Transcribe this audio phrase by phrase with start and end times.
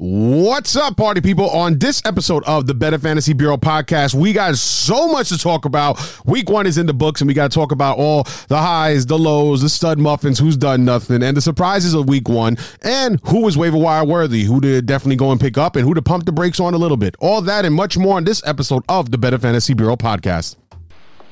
[0.00, 1.50] What's up, party people?
[1.50, 5.64] On this episode of the Better Fantasy Bureau podcast, we got so much to talk
[5.64, 5.98] about.
[6.24, 9.06] Week one is in the books, and we got to talk about all the highs,
[9.06, 13.18] the lows, the stud muffins, who's done nothing, and the surprises of week one, and
[13.24, 16.00] who was waiver wire worthy, who to definitely go and pick up, and who to
[16.00, 17.16] pump the brakes on a little bit.
[17.18, 20.54] All that and much more on this episode of the Better Fantasy Bureau podcast.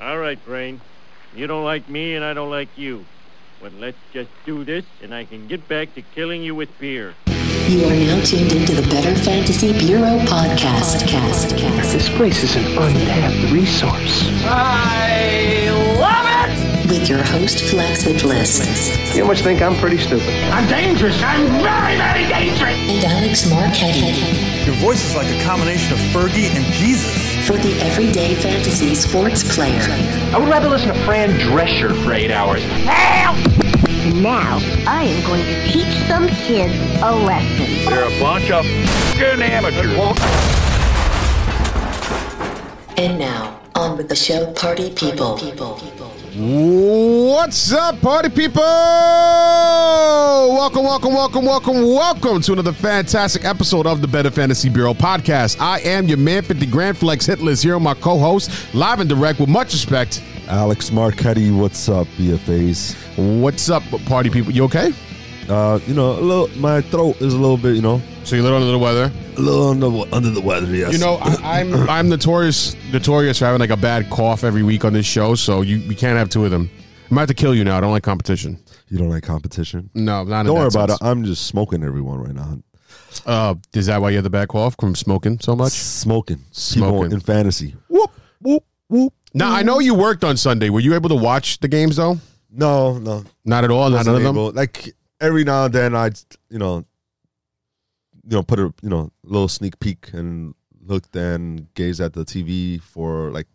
[0.00, 0.80] All right, Brain.
[1.36, 3.06] You don't like me, and I don't like you.
[3.62, 7.14] But let's just do this, and I can get back to killing you with beer.
[7.64, 11.02] You are now tuned into the Better Fantasy Bureau podcast.
[11.02, 11.50] podcast.
[11.90, 14.28] This place is an untapped resource.
[14.44, 15.66] I
[15.98, 16.88] love it!
[16.88, 19.16] With your host, Flaccid Bliss.
[19.16, 20.28] You must think I'm pretty stupid.
[20.52, 21.20] I'm dangerous.
[21.22, 22.78] I'm very, very dangerous.
[22.88, 24.66] And Alex Marquetti.
[24.66, 27.34] Your voice is like a combination of Fergie and Jesus.
[27.48, 29.80] For the everyday fantasy sports player.
[30.32, 32.62] I would rather listen to Fran Drescher for eight hours.
[32.84, 33.36] Help!
[34.14, 37.92] Now, I am going to teach some kids a lesson.
[37.92, 39.96] You're a bunch of f***ing amateurs.
[42.96, 45.36] And now, on with the show, Party People.
[46.38, 48.62] What's up, party people?
[50.54, 55.60] Welcome, welcome, welcome, welcome, welcome to another fantastic episode of the Better Fantasy Bureau podcast.
[55.60, 59.00] I am your man, 50 Grand Flex Hit List here on my co host, live
[59.00, 60.22] and direct with much respect.
[60.48, 63.40] Alex Marquetti, what's up, BFAs?
[63.40, 64.52] What's up, party people?
[64.52, 64.92] You okay?
[65.48, 68.44] Uh, you know, a little, my throat is a little bit, you know, So you're
[68.44, 69.10] a little under the weather.
[69.36, 70.66] a little under, under the weather.
[70.68, 70.92] Yes.
[70.92, 74.84] You know, I, I'm I'm notorious notorious for having like a bad cough every week
[74.84, 76.70] on this show, so you we can't have two of them.
[77.10, 77.76] I'm about to kill you now.
[77.78, 78.58] I don't like competition.
[78.88, 79.90] you don't like competition.
[79.94, 81.00] No, not in Don't worry about sense.
[81.00, 81.04] it.
[81.04, 82.58] I'm just smoking everyone right now.
[83.24, 85.72] Uh, is that why you have the bad cough from smoking so much?
[85.72, 87.02] Smoking, Smoking.
[87.02, 87.74] People in fantasy.
[87.88, 88.10] Whoop,
[88.40, 89.12] whoop, whoop.
[89.36, 89.82] Now I know mm-hmm.
[89.82, 90.70] you worked on Sunday.
[90.70, 92.18] Were you able to watch the games though?
[92.50, 93.90] No, no, Not at all.
[93.90, 94.34] Not none of them.
[94.36, 96.10] able- Like every now and then, I,
[96.48, 96.84] you know,
[98.28, 100.54] you know, put a you know little sneak peek and
[100.86, 103.46] looked and gaze at the TV for like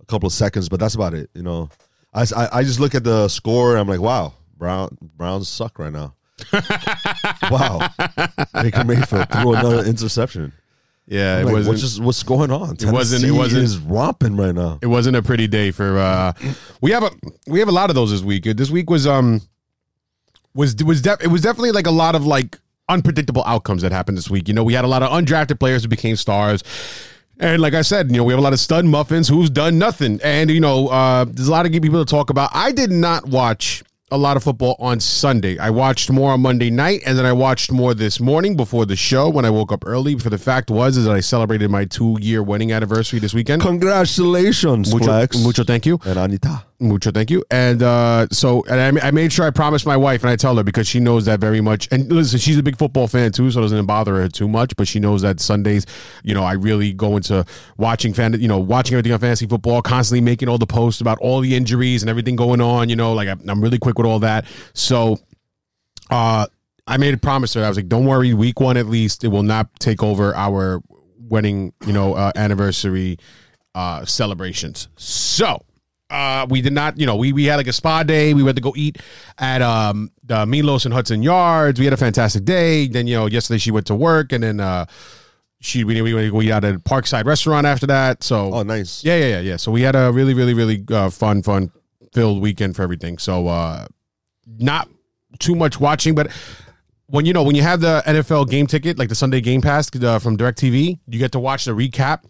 [0.00, 1.28] a couple of seconds, but that's about it.
[1.34, 1.70] You know,
[2.14, 5.48] I, s- I- I just look at the score and I'm like, wow, Brown Browns
[5.48, 6.14] suck right now.
[7.50, 7.88] wow,
[8.54, 10.52] Baker Mayfield threw another interception.
[11.10, 11.68] Yeah, it I'm like, wasn't.
[11.72, 12.76] what's just what's going on?
[12.80, 14.78] It wasn't- it wasn't- is romping right now.
[14.80, 15.98] it wasn't a pretty day for.
[15.98, 16.32] uh
[16.80, 17.10] We have a
[17.48, 18.44] we have a lot of those this week.
[18.44, 19.42] This week was um
[20.54, 24.16] was was def- it was definitely like a lot of like unpredictable outcomes that happened
[24.18, 24.48] this week.
[24.48, 26.62] You know, we had a lot of undrafted players who became stars.
[27.38, 29.78] And like I said, you know, we have a lot of stud muffins who's done
[29.78, 30.20] nothing.
[30.22, 32.50] And, you know, uh, there's a lot of people to talk about.
[32.52, 35.58] I did not watch a lot of football on Sunday.
[35.58, 38.96] I watched more on Monday night, and then I watched more this morning before the
[38.96, 40.18] show when I woke up early.
[40.18, 43.62] For the fact was is that I celebrated my two year wedding anniversary this weekend.
[43.62, 45.98] Congratulations, Mucho, Flex mucho thank you.
[46.04, 46.64] and Anita.
[46.80, 47.44] Mucho thank you.
[47.50, 50.56] And uh, so, and I, I made sure I promised my wife, and I tell
[50.56, 51.86] her because she knows that very much.
[51.90, 54.74] And listen, she's a big football fan too, so it doesn't bother her too much.
[54.76, 55.84] But she knows that Sundays,
[56.22, 57.44] you know, I really go into
[57.76, 61.18] watching fan, you know, watching everything on fantasy football, constantly making all the posts about
[61.18, 62.88] all the injuries and everything going on.
[62.88, 64.46] You know, like I'm, really quick with all that.
[64.72, 65.18] So,
[66.08, 66.46] uh,
[66.86, 67.66] I made a promise to her.
[67.66, 70.80] I was like, "Don't worry, week one at least, it will not take over our
[71.28, 73.18] wedding, you know, uh, anniversary
[73.74, 75.62] uh, celebrations." So,
[76.10, 78.34] uh, we did not, you know, we we had like a spa day.
[78.34, 78.98] We went to go eat
[79.38, 81.78] at um the Milos and Hudson Yards.
[81.78, 82.88] We had a fantastic day.
[82.88, 84.86] Then you know, yesterday she went to work, and then uh,
[85.60, 88.22] she we we went to go eat at a Parkside restaurant after that.
[88.24, 89.04] So, Oh, nice.
[89.04, 89.56] yeah, yeah, yeah, yeah.
[89.56, 91.70] So we had a really, really, really uh, fun, fun
[92.12, 93.18] filled weekend for everything.
[93.18, 93.86] So uh
[94.58, 94.88] not
[95.38, 96.30] too much watching, but
[97.06, 99.90] when you know when you have the NFL game ticket, like the Sunday Game Pass
[100.02, 102.24] uh, from DirecTV, you get to watch the recap,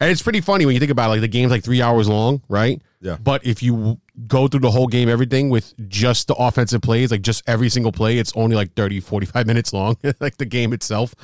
[0.00, 2.08] and it's pretty funny when you think about it, like the game's like three hours
[2.08, 2.80] long, right?
[3.00, 3.16] Yeah.
[3.22, 7.22] But if you go through the whole game, everything with just the offensive plays, like
[7.22, 11.14] just every single play, it's only like 30, 45 minutes long, like the game itself,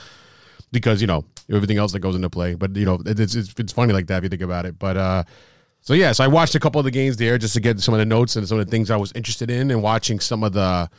[0.72, 2.54] because you know everything else that goes into play.
[2.54, 4.78] But you know it's it's, it's funny like that if you think about it.
[4.78, 5.24] But uh,
[5.80, 7.94] so yeah, so I watched a couple of the games there just to get some
[7.94, 10.44] of the notes and some of the things I was interested in, and watching some
[10.44, 10.90] of the,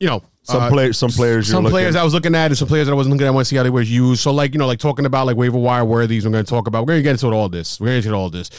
[0.00, 2.56] you know, Some uh, players, some players, some players looking- I was looking at, and
[2.58, 3.30] some players that I wasn't looking at.
[3.30, 4.20] I want to see how they were used.
[4.22, 6.24] So like you know, like talking about like waiver wire worthies.
[6.24, 6.82] We're going to talk about.
[6.82, 7.80] We're going to get into all this.
[7.80, 8.50] We're going to get into all this.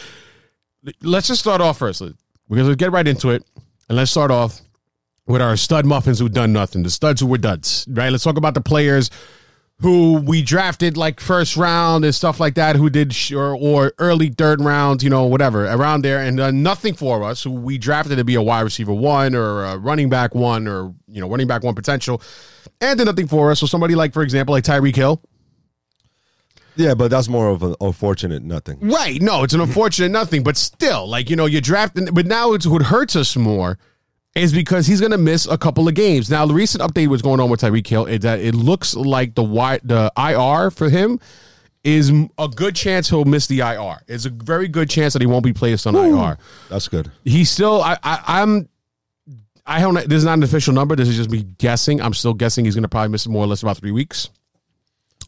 [1.01, 2.01] Let's just start off first.
[2.01, 2.13] We're
[2.57, 3.43] going to get right into it,
[3.89, 4.61] and let's start off
[5.25, 6.83] with our stud muffins who done nothing.
[6.83, 7.85] The studs who were duds.
[7.89, 8.09] Right.
[8.11, 9.09] Let's talk about the players
[9.79, 13.93] who we drafted like first round and stuff like that, who did sh- or, or
[13.99, 17.43] early third round, you know, whatever around there, and uh, nothing for us.
[17.43, 20.93] Who we drafted to be a wide receiver one or a running back one or
[21.07, 22.21] you know running back one potential,
[22.81, 23.59] and did nothing for us.
[23.59, 25.21] So somebody like, for example, like Tyreek Hill.
[26.75, 28.77] Yeah, but that's more of an unfortunate nothing.
[28.81, 29.19] Right.
[29.19, 32.67] No, it's an unfortunate nothing, but still, like, you know, you're drafting, but now it's
[32.67, 33.79] what hurts us more
[34.37, 36.29] is because he's going to miss a couple of games.
[36.29, 39.35] Now, the recent update was going on with Tyreek Hill is that it looks like
[39.35, 41.19] the y, the IR for him
[41.83, 43.97] is a good chance he'll miss the IR.
[44.07, 46.37] It's a very good chance that he won't be placed on Ooh, IR.
[46.69, 47.11] That's good.
[47.23, 47.81] He's still.
[47.81, 48.69] I, I I'm.
[49.65, 49.95] I don't.
[49.95, 50.95] This is not an official number.
[50.95, 52.01] This is just me guessing.
[52.01, 54.29] I'm still guessing he's going to probably miss more or less about three weeks.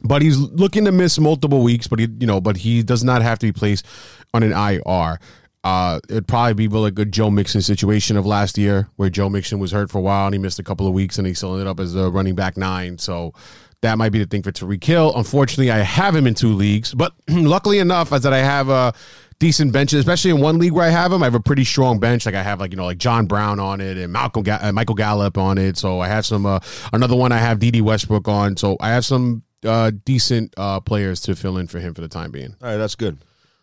[0.02, 1.88] But he's looking to miss multiple weeks.
[1.88, 3.86] But he, you know, but he does not have to be placed
[4.34, 5.20] on an IR.
[5.64, 9.30] Uh, it'd probably be like a good Joe Mixon situation of last year, where Joe
[9.30, 11.34] Mixon was hurt for a while and he missed a couple of weeks, and he
[11.34, 12.98] still ended up as a running back nine.
[12.98, 13.34] So
[13.82, 15.14] that might be the thing for Tyreek Hill.
[15.16, 18.94] Unfortunately, I have him in two leagues, but luckily enough, is that I have a
[19.40, 21.24] decent bench, especially in one league where I have him.
[21.24, 22.26] I have a pretty strong bench.
[22.26, 24.72] Like I have like you know like John Brown on it and Malcolm Ga- uh,
[24.72, 25.78] Michael Gallup on it.
[25.78, 26.60] So I have some uh,
[26.94, 28.58] another one I have Dede Westbrook on.
[28.58, 32.08] So I have some uh, decent uh, players to fill in for him for the
[32.08, 32.56] time being.
[32.62, 33.18] All right, that's good.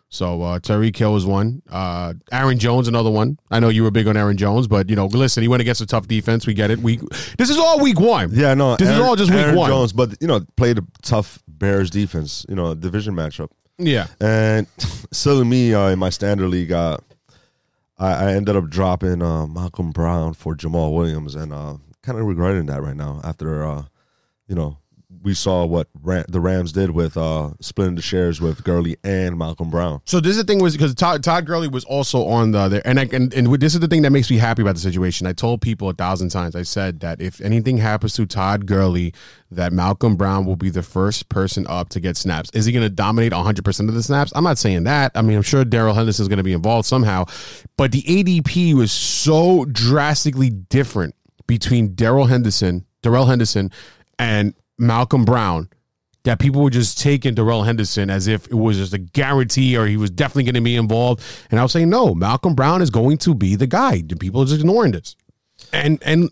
[0.08, 1.62] So uh, Tyreek Hill is one.
[1.69, 3.38] Uh, Aaron Jones, another one.
[3.50, 5.81] I know you were big on Aaron Jones, but you know, listen, he went against
[5.81, 6.47] a tough defense.
[6.47, 6.79] We get it.
[6.79, 7.00] We
[7.38, 8.31] this is all week one.
[8.32, 9.70] Yeah, no, this Aaron, is all just week Aaron one.
[9.70, 12.47] Jones, but you know, played a tough Bears defense.
[12.49, 13.50] You know, division matchup.
[13.79, 14.67] Yeah, and
[15.12, 16.99] silly me uh, in my standard league, uh,
[17.99, 22.26] I, I, ended up dropping uh, Malcolm Brown for Jamaal Williams, and uh, kind of
[22.26, 23.85] regretting that right now after uh,
[24.47, 24.79] you know
[25.26, 29.37] we saw what Ram, the Rams did with uh, splitting the shares with Gurley and
[29.37, 30.00] Malcolm Brown.
[30.05, 32.82] So this is the thing was because Todd, Todd Gurley was also on the there,
[32.84, 35.26] and I, and and this is the thing that makes me happy about the situation.
[35.26, 36.55] I told people a thousand times.
[36.55, 39.12] I said that if anything happens to Todd Gurley,
[39.50, 42.49] that Malcolm Brown will be the first person up to get snaps.
[42.55, 44.32] Is he going to dominate 100 percent of the snaps?
[44.37, 45.11] I'm not saying that.
[45.17, 47.25] I mean, I'm sure Darrell Henderson is going to be involved somehow,
[47.76, 51.17] but the ADP was so drastically different
[51.49, 53.72] between Darrell Henderson, Darrell Henderson,
[54.20, 55.69] and Malcolm Brown
[56.25, 59.87] that people were just taking Darrell Henderson as if it was just a guarantee or
[59.87, 61.23] he was definitely going to be involved.
[61.50, 64.02] And I was saying, no, Malcolm Brown is going to be the guy.
[64.19, 65.14] People are just ignoring this.
[65.73, 66.31] And and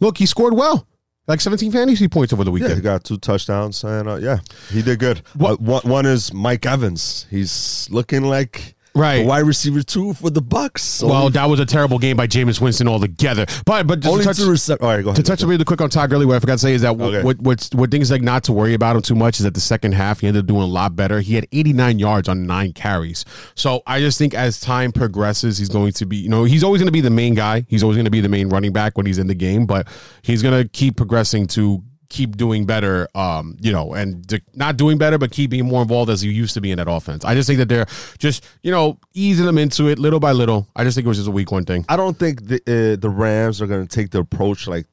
[0.00, 0.86] look, he scored well.
[1.26, 2.72] Like 17 fantasy points over the weekend.
[2.72, 4.40] Yeah, he got two touchdowns, and uh, yeah,
[4.70, 5.22] he did good.
[5.34, 5.52] What?
[5.52, 7.26] Uh, one, one is Mike Evans.
[7.30, 10.80] He's looking like right wide receiver two for the Bucs.
[10.80, 13.46] So well, that was a terrible game by Jameis Winston altogether.
[13.66, 15.16] But but only to touch, two rece- All right, go ahead.
[15.16, 17.22] To touch really quick on Todd Gurley, what I forgot to say is that okay.
[17.22, 19.60] what what what things like not to worry about him too much is that the
[19.60, 21.20] second half he ended up doing a lot better.
[21.20, 23.24] He had 89 yards on nine carries.
[23.54, 26.80] So I just think as time progresses, he's going to be you know he's always
[26.80, 27.66] going to be the main guy.
[27.68, 29.88] He's always going to be the main running back when he's in the game, but
[30.22, 31.82] he's going to keep progressing to
[32.14, 36.10] keep doing better, um, you know, and not doing better, but keep being more involved
[36.10, 37.24] as you used to be in that offense.
[37.24, 37.86] I just think that they're
[38.18, 40.68] just, you know, easing them into it little by little.
[40.76, 41.84] I just think it was just a week one thing.
[41.88, 44.86] I don't think the uh, the Rams are going to take the approach like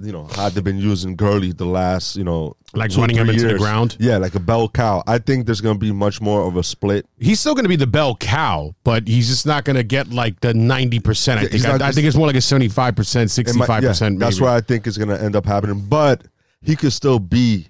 [0.00, 3.46] you know how they've been using Gurley the last you know like running him into
[3.46, 3.96] the ground.
[3.98, 5.02] Yeah, like a bell cow.
[5.06, 7.06] I think there's going to be much more of a split.
[7.18, 10.10] He's still going to be the bell cow, but he's just not going to get
[10.10, 11.40] like the ninety percent.
[11.40, 11.64] I think.
[11.64, 14.18] I, I, think it's more like a seventy five percent, sixty five percent.
[14.18, 15.84] That's what I think is going to end up happening.
[15.86, 16.24] But
[16.62, 17.68] he could still be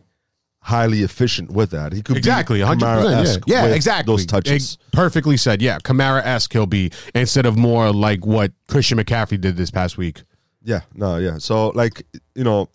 [0.60, 1.92] highly efficient with that.
[1.92, 3.44] He could exactly 100%.
[3.46, 4.12] Yeah, yeah exactly.
[4.12, 4.78] Those touches.
[4.92, 5.62] perfectly said.
[5.62, 9.96] Yeah, Kamara esque he'll be instead of more like what Christian McCaffrey did this past
[9.96, 10.22] week.
[10.62, 11.38] Yeah, no, yeah.
[11.38, 12.04] So like
[12.34, 12.68] you know,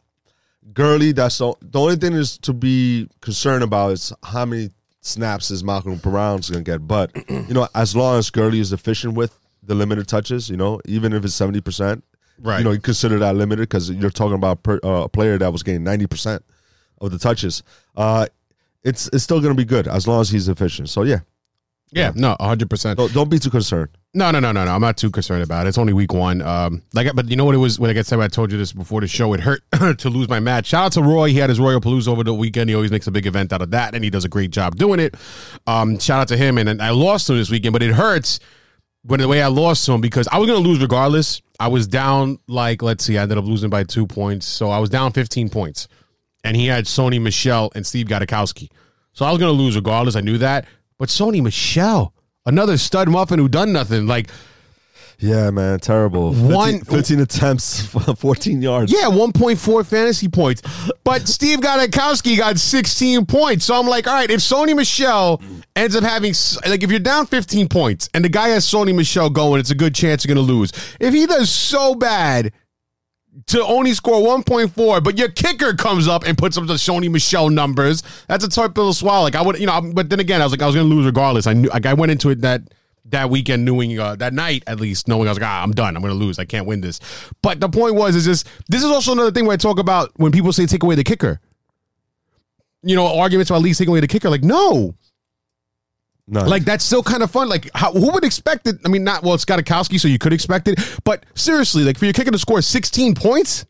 [0.74, 1.12] Gurley.
[1.12, 4.72] That's the, the only thing is to be concerned about is how many
[5.02, 6.88] snaps is Malcolm Brown's going to get.
[6.88, 10.80] But you know, as long as Gurley is efficient with the limited touches, you know,
[10.86, 12.04] even if it's seventy percent,
[12.44, 12.58] Right.
[12.60, 15.52] You know, you consider that limited because you're talking about per, uh, a player that
[15.52, 16.42] was getting 90%
[17.00, 17.64] of the touches.
[17.96, 18.28] Uh,
[18.84, 20.90] it's it's still going to be good as long as he's efficient.
[20.90, 21.20] So, yeah.
[21.96, 22.96] Yeah, no, 100%.
[22.96, 23.90] Don't, don't be too concerned.
[24.16, 24.72] No, no, no, no, no.
[24.72, 25.70] I'm not too concerned about it.
[25.70, 26.42] It's only week one.
[26.42, 27.80] Um, like, but you know what it was?
[27.80, 29.32] When I get said, I told you this before the show.
[29.34, 29.62] It hurt
[30.00, 30.68] to lose my match.
[30.68, 31.30] Shout out to Roy.
[31.30, 32.70] He had his Royal Palooza over the weekend.
[32.70, 34.76] He always makes a big event out of that, and he does a great job
[34.76, 35.16] doing it.
[35.68, 36.58] Um, shout out to him.
[36.58, 38.40] And, and I lost him this weekend, but it hurts
[39.06, 41.42] when the way I lost to him because I was to lose regardless.
[41.60, 44.80] I was down like let's see, I ended up losing by two points, so I
[44.80, 45.88] was down 15 points,
[46.44, 48.70] and he had Sony Michel and Steve Gostkowski,
[49.14, 50.16] so I was to lose regardless.
[50.16, 50.66] I knew that,
[50.98, 52.14] but Sony Michel,
[52.46, 54.30] another stud muffin who done nothing, like
[55.24, 56.34] yeah, man, terrible.
[56.34, 57.86] 15, One, 15 attempts,
[58.18, 58.92] 14 yards.
[58.92, 60.62] Yeah, 1.4 fantasy points.
[61.06, 63.64] But Steve Gostkowski got 16 points.
[63.64, 65.42] So I'm like, all right, if Sony Michel
[65.78, 66.34] ends up having,
[66.68, 69.76] like, if you're down 15 points and the guy has Sony Michel going, it's a
[69.76, 70.74] good chance you're going to lose.
[71.00, 72.52] If he does so bad
[73.48, 77.50] to only score 1.4, but your kicker comes up and puts up the Sony Michel
[77.50, 79.24] numbers, that's a tough to swallow.
[79.24, 80.94] Like, I would, you know, but then again, I was like, I was going to
[80.94, 81.48] lose regardless.
[81.48, 82.62] I knew, like, I went into it that
[83.14, 85.96] that weekend knowing uh, that night at least knowing I was like ah I'm done
[85.96, 87.00] I'm gonna lose I can't win this
[87.42, 90.12] but the point was is this this is also another thing where I talk about
[90.18, 91.40] when people say take away the kicker
[92.84, 94.94] you know arguments about at least taking away the kicker like no
[96.28, 96.42] No.
[96.44, 97.50] Like that's still kind of fun.
[97.50, 98.78] Like how, who would expect it?
[98.86, 99.34] I mean, not well.
[99.34, 100.80] It's Gostkowski, so you could expect it.
[101.04, 103.66] But seriously, like for your kicker to score 16 points,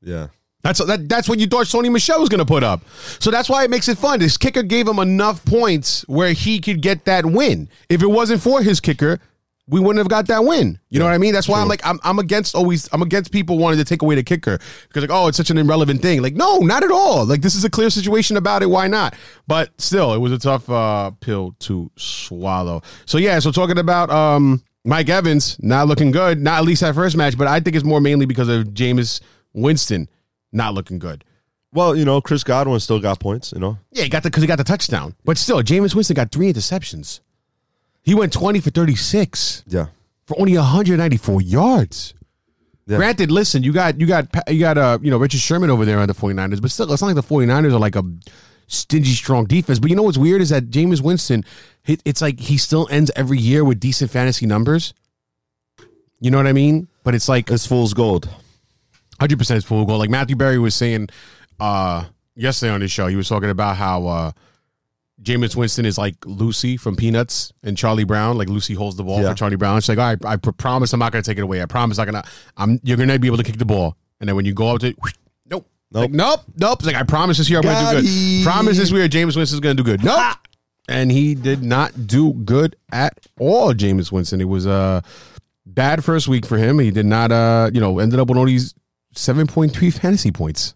[0.00, 0.28] yeah.
[0.62, 2.82] That's that, that's what you thought Sony Michel was going to put up.
[3.20, 4.18] So that's why it makes it fun.
[4.18, 7.68] This kicker gave him enough points where he could get that win.
[7.88, 9.20] If it wasn't for his kicker,
[9.68, 10.78] we wouldn't have got that win.
[10.88, 11.32] You know what I mean?
[11.32, 14.14] That's why I'm like I'm I'm against always I'm against people wanting to take away
[14.14, 16.22] the kicker because like oh it's such an irrelevant thing.
[16.22, 17.24] Like no, not at all.
[17.26, 18.66] Like this is a clear situation about it.
[18.66, 19.14] Why not?
[19.46, 22.82] But still, it was a tough uh, pill to swallow.
[23.04, 26.94] So yeah, so talking about um Mike Evans not looking good, not at least that
[26.94, 29.20] first match, but I think it's more mainly because of Jameis
[29.52, 30.08] Winston
[30.52, 31.24] not looking good.
[31.72, 33.52] Well, you know, Chris Godwin still got points.
[33.52, 35.14] You know, Yeah, he got the because he got the touchdown.
[35.24, 37.20] But still, Jameis Winston got three interceptions.
[38.02, 39.86] He went 20 for 36 yeah,
[40.26, 42.14] for only 194 yards.
[42.86, 42.96] Yeah.
[42.96, 45.98] Granted, listen, you got you got you got uh you know Richard Sherman over there
[45.98, 48.02] on the 49ers, but still it's not like the 49ers are like a
[48.66, 49.78] stingy strong defense.
[49.78, 51.44] But you know what's weird is that Jameis Winston,
[51.84, 54.94] it, it's like he still ends every year with decent fantasy numbers.
[56.18, 56.88] You know what I mean?
[57.04, 58.30] But it's like it's fool's gold
[59.20, 59.98] hundred percent is full goal.
[59.98, 61.08] Like Matthew Berry was saying
[61.60, 64.32] uh, yesterday on his show, he was talking about how uh,
[65.22, 68.38] Jameis Winston is like Lucy from Peanuts and Charlie Brown.
[68.38, 69.30] Like Lucy holds the ball yeah.
[69.30, 69.80] for Charlie Brown.
[69.80, 71.60] She's like, "I, I promise I'm not going to take it away.
[71.62, 72.24] I promise I'm gonna.
[72.56, 73.96] I'm you're going to be able to kick the ball.
[74.20, 75.14] And then when you go up to, whoosh,
[75.46, 76.78] nope, nope, like, nope, nope.
[76.80, 78.04] It's like I promise this year I'm going to do good.
[78.04, 78.42] He.
[78.44, 80.04] Promise this year Jameis Winston's going to do good.
[80.04, 80.16] Nope.
[80.18, 80.40] Ah!
[80.88, 84.40] And he did not do good at all, Jameis Winston.
[84.40, 85.02] It was a
[85.66, 86.78] bad first week for him.
[86.78, 88.74] He did not, uh, you know, ended up with all these
[89.14, 90.74] 7.3 fantasy points.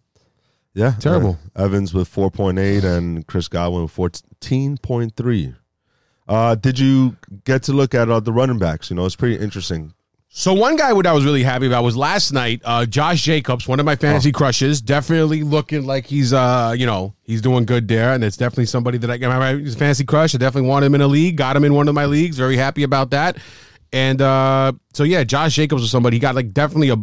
[0.74, 0.92] Yeah.
[1.00, 1.38] Terrible.
[1.56, 5.56] Uh, Evans with 4.8 and Chris Godwin with 14.3.
[6.28, 8.90] Uh, did you get to look at uh, the running backs?
[8.90, 9.92] You know, it's pretty interesting.
[10.34, 13.68] So one guy what I was really happy about was last night, uh, Josh Jacobs,
[13.68, 14.38] one of my fantasy oh.
[14.38, 18.64] crushes, definitely looking like he's uh, you know, he's doing good there, and it's definitely
[18.64, 20.34] somebody that I can my fantasy crush.
[20.34, 22.56] I definitely want him in a league, got him in one of my leagues, very
[22.56, 23.36] happy about that.
[23.92, 26.16] And uh, so yeah, Josh Jacobs was somebody.
[26.16, 26.96] He got like definitely a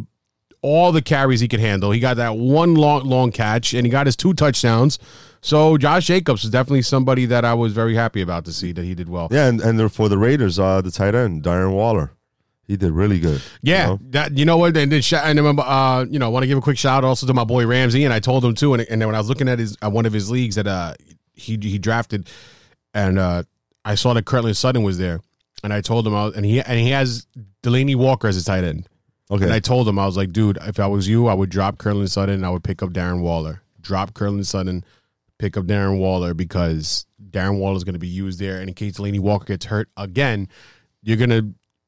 [0.62, 1.90] all the carries he could handle.
[1.90, 4.98] He got that one long long catch, and he got his two touchdowns.
[5.40, 8.84] So Josh Jacobs is definitely somebody that I was very happy about to see that
[8.84, 9.28] he did well.
[9.30, 12.12] Yeah, and and for the Raiders, uh, the tight end Darren Waller,
[12.66, 13.40] he did really good.
[13.62, 14.00] Yeah, you know?
[14.10, 16.46] that you know what, and then sh- and remember, uh, you know, I want to
[16.46, 18.74] give a quick shout out also to my boy Ramsey, and I told him too,
[18.74, 20.66] and, and then when I was looking at his uh, one of his leagues that
[20.66, 20.94] uh
[21.34, 22.28] he he drafted,
[22.92, 23.44] and uh
[23.82, 25.20] I saw that Courtland Sutton was there,
[25.64, 27.26] and I told him, I was, and he and he has
[27.62, 28.89] Delanie Walker as a tight end,
[29.30, 31.50] Okay, and I told him I was like, dude, if I was you, I would
[31.50, 34.84] drop Curlin Sutton, and I would pick up Darren Waller, drop Curlin Sutton,
[35.38, 38.74] pick up Darren Waller because Darren Waller is going to be used there, and in
[38.74, 40.48] case Delanie Walker gets hurt again,
[41.02, 41.42] you're gonna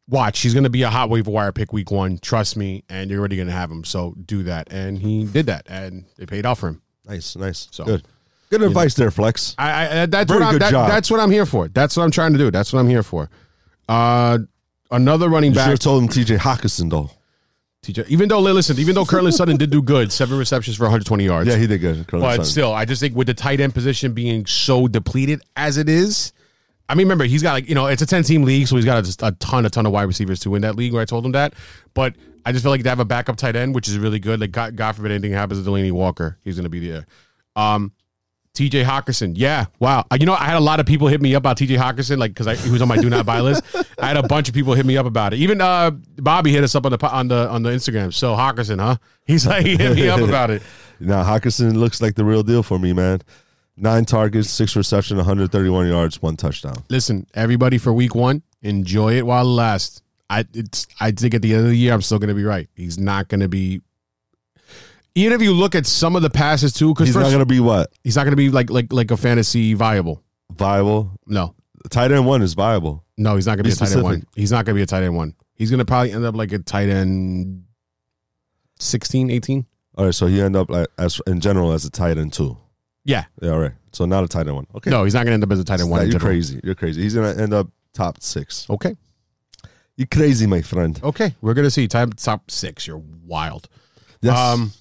[0.08, 0.40] watch.
[0.40, 2.18] He's going to be a hot waiver wire pick week one.
[2.18, 3.82] Trust me, and you're already going to have him.
[3.84, 6.82] So do that, and he did that, and it paid off for him.
[7.08, 8.04] nice, nice, So- good,
[8.50, 9.54] good advice there, Flex.
[9.58, 10.88] I, I that's Very what I'm, good that- job.
[10.88, 11.66] that's what I'm here for.
[11.68, 12.50] That's what I'm trying to do.
[12.52, 13.28] That's what I'm here for.
[13.88, 14.38] Uh,
[14.92, 15.70] another running You should back.
[15.70, 16.36] have told him T.J.
[16.36, 17.10] Hockenson though.
[17.82, 21.24] TJ, even though listen, even though Courtland Sutton did do good, seven receptions for 120
[21.24, 21.48] yards.
[21.48, 22.06] Yeah, he did good.
[22.06, 22.44] Curly but Sutton.
[22.44, 26.32] still, I just think with the tight end position being so depleted as it is,
[26.88, 28.84] I mean, remember he's got like you know it's a 10 team league, so he's
[28.84, 30.92] got a, just a ton, a ton of wide receivers to win that league.
[30.92, 31.54] Where I told him that,
[31.92, 32.14] but
[32.46, 34.40] I just feel like to have a backup tight end, which is really good.
[34.40, 37.06] Like God, God forbid anything happens to Delanie Walker, he's going to be there.
[37.56, 37.92] Um,
[38.54, 40.04] TJ Hockenson, yeah, wow.
[40.10, 42.18] Uh, You know, I had a lot of people hit me up about TJ Hockenson,
[42.18, 43.62] like because he was on my do not buy list.
[43.98, 45.38] I had a bunch of people hit me up about it.
[45.38, 48.12] Even uh, Bobby hit us up on the on the on the Instagram.
[48.12, 48.96] So Hockenson, huh?
[49.26, 50.62] He's like he hit me up about it.
[51.00, 53.22] Now Hockenson looks like the real deal for me, man.
[53.76, 56.84] Nine targets, six reception, 131 yards, one touchdown.
[56.90, 60.00] listen, everybody for week one, enjoy it while it lasts.
[60.30, 62.44] I it's I think at the end of the year, I'm still going to be
[62.44, 62.68] right.
[62.76, 63.80] He's not going to be.
[65.14, 67.46] Even if you look at some of the passes too, because He's not going to
[67.46, 70.22] be what he's not going to be like like like a fantasy viable.
[70.52, 71.10] viable.
[71.26, 71.54] No,
[71.90, 73.04] Tight end one is viable.
[73.18, 74.26] no, he's not going to Be be a tight end one.
[74.34, 75.34] He's not going to be a tight end one.
[75.54, 77.64] He's going to probably end up like a tight end
[78.78, 79.66] 16, 18.
[79.98, 82.56] All right, so he end up like as in general as a tight end two.
[83.04, 83.72] Yeah, Yeah, all right.
[83.92, 84.66] So not a tight end one.
[84.76, 84.90] Okay.
[84.90, 85.98] no, he's not going to end up as a tight end one.
[85.98, 86.28] Nah, you're general.
[86.30, 86.60] crazy.
[86.64, 87.02] You're crazy.
[87.02, 88.68] He's gonna end up top six.
[88.70, 88.96] Okay,
[89.96, 90.98] You're crazy, my friend.
[91.02, 92.86] okay, we're going to see top top six.
[92.86, 93.68] You're wild.
[94.22, 94.38] Yes.
[94.38, 94.72] Um,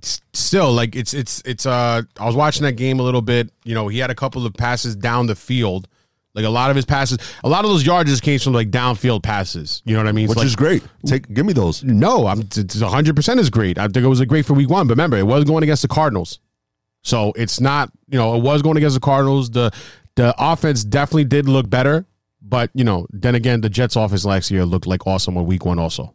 [0.00, 1.66] still, like it's it's it's.
[1.66, 3.50] Uh, I was watching that game a little bit.
[3.64, 5.88] You know, he had a couple of passes down the field.
[6.34, 8.70] Like a lot of his passes, a lot of those yards just came from like
[8.70, 9.82] downfield passes.
[9.84, 10.28] You know what I mean?
[10.28, 10.82] Which like- is great.
[11.04, 11.84] Take give me those.
[11.84, 13.78] no, I'm it's hundred percent is great.
[13.78, 14.86] I think it was a great for week one.
[14.86, 16.38] But remember, it was going against the Cardinals,
[17.02, 17.92] so it's not.
[18.08, 19.50] You know, it was going against the Cardinals.
[19.50, 19.72] The
[20.14, 22.06] the offense definitely did look better,
[22.40, 25.66] but you know, then again, the Jets' offense last year looked like awesome on week
[25.66, 26.14] one also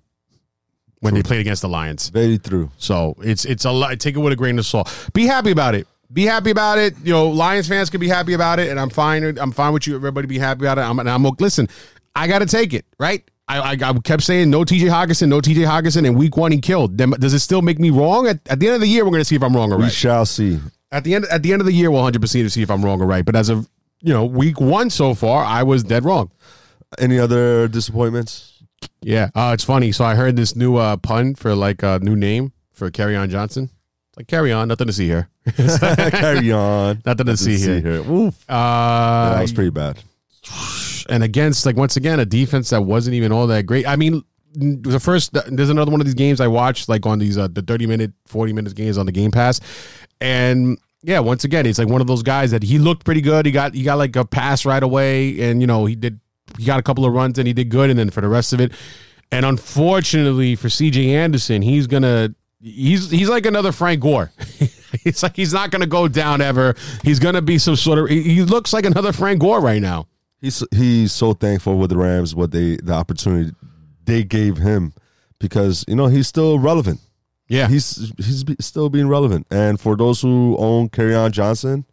[1.00, 2.10] when they played against the Lions.
[2.10, 2.72] Very true.
[2.78, 4.00] So it's it's a lot.
[4.00, 5.10] Take it with a grain of salt.
[5.14, 5.88] Be happy about it.
[6.12, 6.96] Be happy about it.
[7.04, 9.38] You know, Lions fans can be happy about it, and I'm fine.
[9.38, 9.96] I'm fine with you.
[9.96, 10.82] Everybody be happy about it.
[10.82, 11.68] I'm, and I'm listen.
[12.16, 13.30] I got to take it, right?
[13.48, 16.60] I, I, I kept saying no TJ Hockenson, no TJ Hockenson, and week one he
[16.60, 16.98] killed.
[16.98, 18.28] Does it still make me wrong?
[18.28, 19.78] At, at the end of the year, we're going to see if I'm wrong or
[19.78, 19.86] right.
[19.86, 20.60] We shall see.
[20.92, 22.72] At the end, at the end of the year, we'll 100 percent to see if
[22.72, 23.24] I'm wrong or right.
[23.24, 23.70] But as of
[24.02, 26.32] you know, week one so far, I was dead wrong.
[27.00, 28.57] Any other disappointments?
[29.02, 29.92] Yeah, uh, it's funny.
[29.92, 33.70] So I heard this new uh, pun for like a new name for Kerryon Johnson.
[34.10, 35.30] It's like carry on, nothing to see here.
[35.56, 37.02] Carry on.
[37.06, 38.02] Nothing to see here.
[38.10, 38.44] Oof.
[38.50, 40.00] Uh, that was pretty bad.
[41.10, 43.88] and against like once again a defense that wasn't even all that great.
[43.88, 47.38] I mean, the first there's another one of these games I watched like on these
[47.38, 49.62] uh, the 30 minute, 40 minutes games on the Game Pass,
[50.20, 53.46] and yeah, once again he's like one of those guys that he looked pretty good.
[53.46, 56.20] He got he got like a pass right away, and you know he did
[56.58, 58.54] he got a couple of runs and he did good, and then for the rest
[58.54, 58.72] of it,
[59.32, 61.16] and unfortunately for C.J.
[61.16, 62.34] Anderson, he's gonna.
[62.60, 64.32] He's he's like another Frank Gore.
[65.06, 66.76] it's like he's not going to go down ever.
[67.04, 68.10] He's going to be some sort of.
[68.10, 70.08] He looks like another Frank Gore right now.
[70.42, 73.52] He's he's so thankful with the Rams what they the opportunity
[74.06, 74.94] they gave him
[75.40, 77.00] because you know he's still relevant.
[77.50, 79.48] Yeah, He's he's still being relevant.
[79.50, 81.86] And for those who own Kerryon Johnson,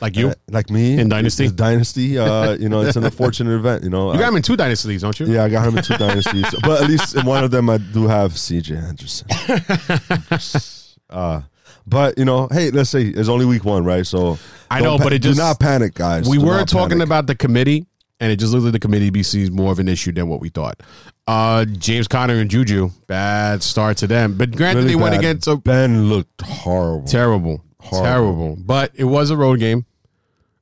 [0.00, 0.28] like you.
[0.30, 1.48] uh, like me In Dynasty?
[1.50, 3.84] Dynasty, uh, you know, it's an unfortunate event.
[3.84, 5.26] You know, You got I- him in two dynasties, don't you?
[5.26, 7.78] yeah, I got him in two dynasties, but at least in one of them I
[7.78, 8.76] do have C.J.
[8.76, 9.28] Anderson.
[11.10, 11.42] uh,
[11.86, 14.06] but you know, hey, let's say it's only week one, right?
[14.06, 14.38] So
[14.70, 16.28] I know, pa- but it just- do not panic, guys.
[16.28, 17.06] We Do were talking panic.
[17.06, 17.86] about the committee,
[18.20, 20.40] and it just looks like the committee BC is more of an issue than what
[20.40, 20.82] we thought.
[21.26, 24.36] Uh, James Conner and Juju, bad start to them.
[24.36, 27.06] But granted, Really they went against a Ben looked horrible.
[27.06, 28.04] terrible, Horrible.
[28.08, 28.56] terrible.
[28.58, 29.86] But it was a road game.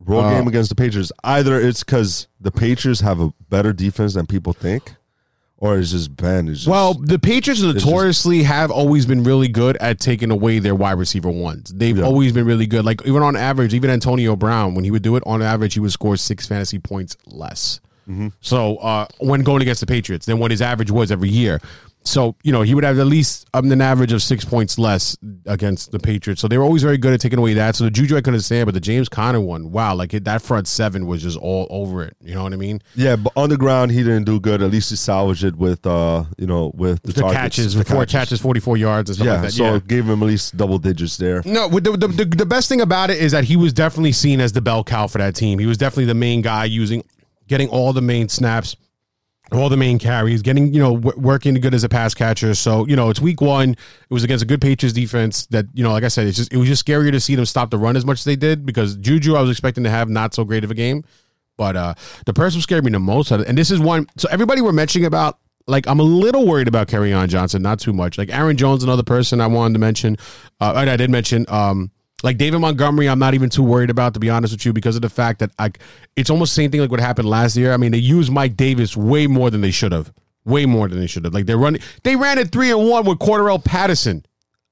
[0.09, 1.13] Road Uh, game against the Patriots.
[1.23, 4.95] Either it's because the Patriots have a better defense than people think,
[5.59, 6.49] or it's just Ben.
[6.49, 10.59] Is just, Well, the Patriots just- notoriously have always been really good at taking away
[10.61, 11.73] their wide receiver ones.
[11.77, 12.05] They've Yeah.
[12.05, 12.85] always been really good.
[12.85, 15.81] Like even on average, even Antonio Brown, when he would do it on average, he
[15.81, 17.81] would score six fantasy points less.
[18.09, 18.29] Mm-hmm.
[18.41, 21.61] So uh, when going against the Patriots, than what his average was every year.
[22.05, 25.15] So you know he would have at least um, an average of six points less
[25.45, 26.41] against the Patriots.
[26.41, 27.77] So they were always very good at taking away that.
[27.77, 30.41] So the Juju I couldn't stand, but the James Conner one, wow, like it, that
[30.41, 32.17] front seven was just all over it.
[32.23, 32.81] You know what I mean?
[32.95, 34.63] yeah, but on the ground he didn't do good.
[34.63, 37.85] At least he salvaged it with, uh, you know, with the, The targets, catches, the
[37.85, 39.53] four catches, forty four yards, and stuff Yeah, like that.
[39.53, 39.79] so yeah.
[39.87, 41.43] gave him at least double digits there.
[41.45, 44.41] No, the, the, the the best thing about it is that he was definitely seen
[44.41, 45.59] as the bell cow for that team.
[45.59, 47.05] He was definitely the main guy using,
[47.49, 48.77] getting all the main snaps,
[49.53, 52.55] all the main carries, getting you know w- working good as a pass catcher.
[52.55, 53.71] So you know it's week one.
[53.71, 53.79] It
[54.11, 56.57] was against a good Patriots defense that you know, like I said, it's just it
[56.57, 58.97] was just scarier to see them stop the run as much as they did because
[58.97, 61.05] Juju I was expecting to have not so great of a game,
[61.57, 61.95] but uh
[62.27, 64.07] the person who scared me the most, and this is one.
[64.17, 67.93] So everybody were mentioning about like I'm a little worried about On Johnson, not too
[67.93, 68.19] much.
[68.19, 70.17] Like Aaron Jones, another person I wanted to mention.
[70.61, 71.91] Uh, I did mention um,
[72.23, 73.09] like David Montgomery.
[73.09, 75.39] I'm not even too worried about to be honest with you because of the fact
[75.41, 75.79] that like
[76.17, 77.73] it's almost the same thing like what happened last year.
[77.73, 80.13] I mean, they used Mike Davis way more than they should have.
[80.45, 81.35] Way more than they should have.
[81.35, 84.25] Like they're running, they ran it three and one with Cordarrelle Patterson.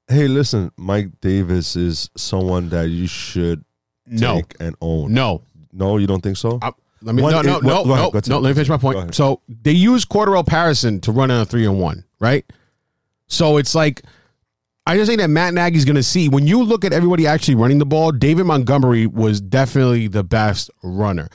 [0.09, 3.65] Hey, listen, Mike Davis is someone that you should
[4.07, 5.13] No, take and own.
[5.13, 6.59] no, No, you don't think so?
[6.63, 6.71] I,
[7.03, 8.29] let me One- no no it- no no, ahead.
[8.29, 8.39] no.
[8.39, 9.15] Let me finish my point.
[9.15, 12.45] So they use Cordarrelle Patterson to run on a three and one, right?
[13.27, 14.03] So it's like
[14.87, 17.57] I just think that Matt Nagy's going to see when you look at everybody actually
[17.57, 18.13] running the ball.
[18.13, 21.29] David Montgomery was definitely the best runner.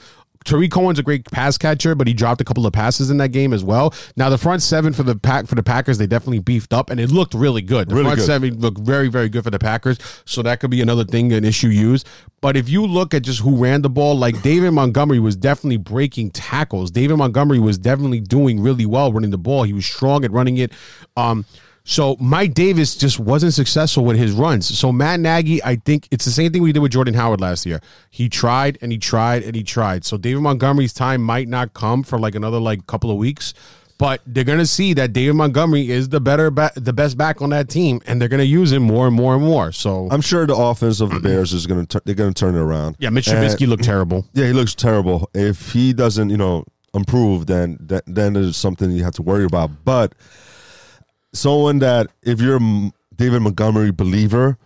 [0.44, 3.30] Tarik Cohen's a great pass catcher, but he dropped a couple of passes in that
[3.30, 3.94] game as well.
[4.18, 7.00] Now the front seven for the pack for the Packers, they definitely beefed up and
[7.00, 7.90] it looked really good.
[7.90, 8.26] The Really front good.
[8.26, 10.00] seven looked very, very good for the Packers.
[10.26, 12.08] So that could be another thing, an issue used.
[12.42, 15.78] But if you look at just who ran the ball, like David Montgomery was definitely
[15.78, 16.90] breaking tackles.
[16.90, 19.62] David Montgomery was definitely doing really well running the ball.
[19.62, 20.72] He was strong at running it.
[21.16, 21.46] Um,
[21.84, 24.78] so Mike Davis just wasn't successful with his runs.
[24.78, 27.66] So Matt Nagy, I think it's the same thing we did with Jordan Howard last
[27.66, 27.82] year.
[28.10, 30.06] He tried and he tried and he tried.
[30.06, 33.54] So David Montgomery's time might not come for like another like couple of weeks,
[33.98, 37.50] but they're gonna see that David Montgomery is the better, ba- the best back on
[37.52, 39.72] that team, and they're gonna use him more and more and more.
[39.72, 42.56] So I'm sure the offense of the Bears is going to they're going to turn
[42.56, 42.96] it around.
[43.00, 44.26] yeah, Mitch Trubisky looked terrible.
[44.34, 45.30] Yeah, he looks terrible.
[45.34, 49.46] If he doesn't, you know, improve, then then, then there's something you have to worry
[49.46, 49.70] about.
[49.86, 50.14] But
[51.34, 54.58] someone that if you're a David Montgomery believer,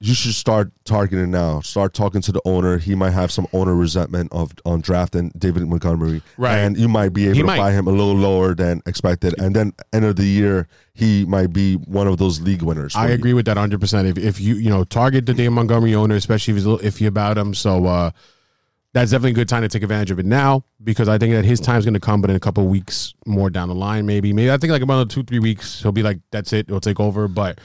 [0.00, 1.60] you should start targeting now.
[1.60, 2.78] Start talking to the owner.
[2.78, 6.58] He might have some owner resentment of on drafting David Montgomery, Right.
[6.58, 7.56] And you might be able He to might.
[7.58, 11.52] buy him a little lower than expected, and then end of the year he might
[11.52, 12.94] be one of those league winners.
[12.94, 13.14] I for you.
[13.14, 13.80] agree with that 100.
[13.80, 16.70] percent If if you you know target the David Montgomery owner, especially if he's a
[16.70, 18.10] little iffy about him, so uh,
[18.94, 21.44] that's definitely a good time to take advantage of it now because I think that
[21.44, 24.06] his time's going to come, but in a couple of weeks more down the line,
[24.06, 26.80] maybe maybe I think like about two three weeks he'll be like that's it, he'll
[26.80, 27.28] take over.
[27.28, 27.60] But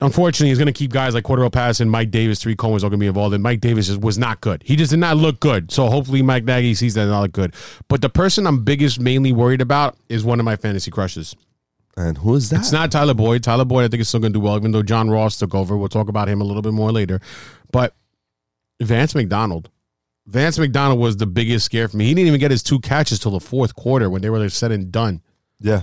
[0.00, 2.98] unfortunately, he's going to keep guys like Cordarrelle Patterson, Mike Davis, Three Cohen's all going
[2.98, 3.34] to be involved.
[3.34, 4.62] And Mike Davis just was not good.
[4.64, 5.70] He just did not look good.
[5.70, 7.54] So hopefully, Mike Nagy sees that and not look good.
[7.88, 11.36] But the person I'm biggest mainly worried about is one of my fantasy crushes.
[11.96, 12.60] And who is that?
[12.60, 13.42] It's not Tyler Boyd.
[13.42, 15.54] Tyler Boyd, I think, is still going to do well, even though John Ross took
[15.54, 15.76] over.
[15.76, 17.20] We'll talk about him a little bit more later.
[17.70, 17.94] But
[18.80, 19.68] Vance McDonald.
[20.26, 22.06] Vance McDonald was the biggest scare for me.
[22.06, 24.72] He didn't even get his two catches till the fourth quarter when they were said
[24.72, 25.22] and done.
[25.60, 25.82] yeah.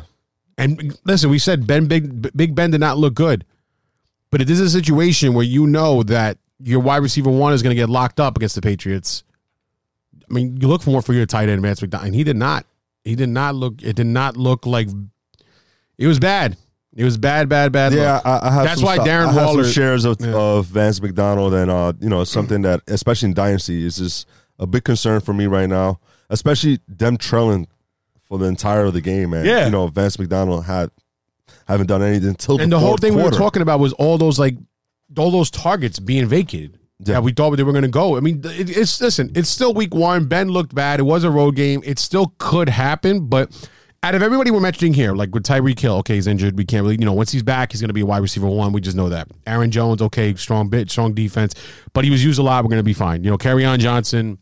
[0.58, 3.46] And listen, we said Ben Big Big Ben did not look good,
[4.30, 7.74] but it is a situation where you know that your wide receiver one is going
[7.74, 9.24] to get locked up against the Patriots.
[10.30, 12.36] I mean, you look for more for your tight end, Vance McDonald, and he did
[12.36, 12.66] not.
[13.06, 13.82] He did not look.
[13.82, 14.90] It did not look like.
[15.98, 16.58] It was bad.
[16.96, 17.94] It was bad, bad, bad.
[17.94, 18.20] Yeah.
[18.26, 18.64] I, I have.
[18.66, 20.34] That's why sto- Darren I Waller- shares of, Yeah.
[20.34, 24.66] of Vance McDonald, and uh, you know, something that, especially in dynasty, is just a
[24.68, 26.00] big concern for me right now.
[26.32, 27.68] Especially them trailing
[28.24, 29.66] for the entire of the game, and Yeah.
[29.66, 30.90] you know, Vance McDonald had
[31.68, 34.18] haven't done anything until and the, the whole thing we were talking about was all
[34.18, 34.56] those like
[35.18, 36.78] all those targets being vacated.
[37.06, 37.14] Yeah.
[37.14, 38.18] Yeah, we thought they were going to go.
[38.18, 39.32] I mean, it, it's listen.
[39.36, 40.26] It's still week one.
[40.26, 41.00] Ben looked bad.
[41.00, 41.82] It was a road game.
[41.86, 43.50] It still could happen, but
[44.02, 46.58] out of everybody we're mentioning here, like with Tyreek Hill, okay, he's injured.
[46.58, 48.48] We can't really, you know, once he's back, he's going to be a wide receiver
[48.48, 48.72] one.
[48.72, 49.28] We just know that.
[49.46, 51.54] Aaron Jones, okay, strong bit, strong defense,
[51.94, 52.64] but he was used a lot.
[52.64, 53.24] We're going to be fine.
[53.24, 54.38] You know, Kerryon Johnson,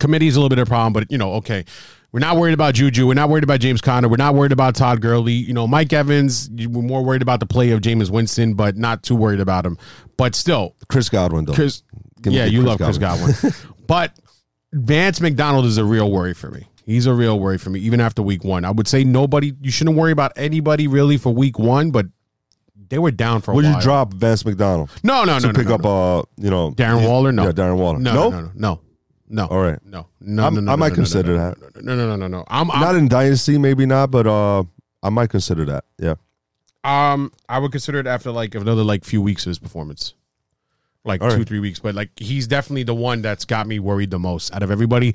[0.00, 1.64] committee is a little bit of a problem, but you know, okay.
[2.12, 3.08] We're not worried about Juju.
[3.08, 4.08] We're not worried about James Conner.
[4.08, 5.32] We're not worried about Todd Gurley.
[5.32, 6.48] You know, Mike Evans.
[6.48, 9.76] We're more worried about the play of Jameis Winston, but not too worried about him.
[10.16, 11.54] But still, Chris Godwin, though.
[11.54, 11.82] Chris.
[12.24, 13.52] Yeah, you Chris love Chris Godwin,
[13.88, 14.16] but
[14.72, 16.68] Vance McDonald is a real worry for me.
[16.84, 18.64] He's a real worry for me, even after week one.
[18.64, 19.54] I would say nobody.
[19.62, 22.06] You shouldn't worry about anybody really for week one, but
[22.88, 23.74] they were down for a Would while.
[23.76, 26.18] you drop Vance McDonald No, no, to no, no, pick no, up, no.
[26.18, 27.32] uh, you know, Darren Waller?
[27.32, 27.98] No, yeah, Darren Waller.
[27.98, 28.80] No, no, no, no, no.
[29.30, 29.46] no.
[29.46, 29.78] All right.
[29.84, 30.72] No, no, I'm- no, no.
[30.72, 31.82] I might no, consider no, that.
[31.82, 32.44] No, no, no, no, no.
[32.48, 34.64] I'm, I'm Not in dynasty, maybe not, but uh,
[35.02, 35.84] I might consider that.
[35.98, 36.14] Yeah.
[36.84, 40.12] Um, I would consider it after like another like few weeks of his performance,
[41.04, 41.46] like All two right.
[41.46, 41.80] three weeks.
[41.80, 45.14] But like he's definitely the one that's got me worried the most out of everybody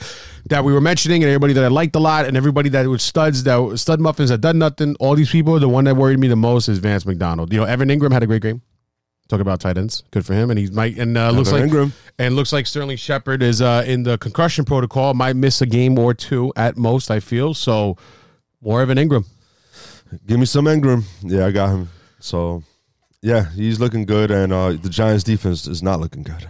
[0.49, 3.01] that we were mentioning and everybody that I liked a lot and everybody that was
[3.03, 4.95] studs that stud muffins that done nothing.
[4.99, 7.51] All these people, the one that worried me the most is Vance McDonald.
[7.51, 8.61] You know, Evan Engram had a great game.
[9.27, 11.91] Talk about tight ends, good for him, and he's might and uh, looks like Engram.
[12.17, 15.13] and looks like Sterling Shepard is uh, in the concussion protocol.
[15.13, 17.11] Might miss a game or two at most.
[17.11, 17.95] I feel so.
[18.61, 19.25] More Evan Engram.
[20.25, 21.03] Give me some Engram.
[21.21, 21.89] Yeah, I got him.
[22.19, 22.63] So,
[23.21, 26.47] yeah, he's looking good, and uh, the Giants' defense is not looking good.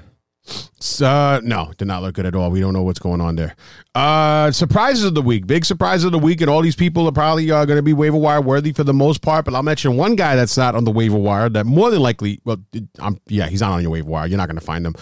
[1.01, 2.49] Uh, no, did not look good at all.
[2.49, 3.55] We don't know what's going on there.
[3.93, 7.11] Uh, surprises of the week, big surprise of the week, and all these people are
[7.11, 9.45] probably uh, going to be waiver wire worthy for the most part.
[9.45, 12.41] But I'll mention one guy that's not on the waiver wire that more than likely,
[12.43, 12.57] well,
[12.99, 14.27] I'm, yeah, he's not on your waiver wire.
[14.27, 14.95] You're not going to find him,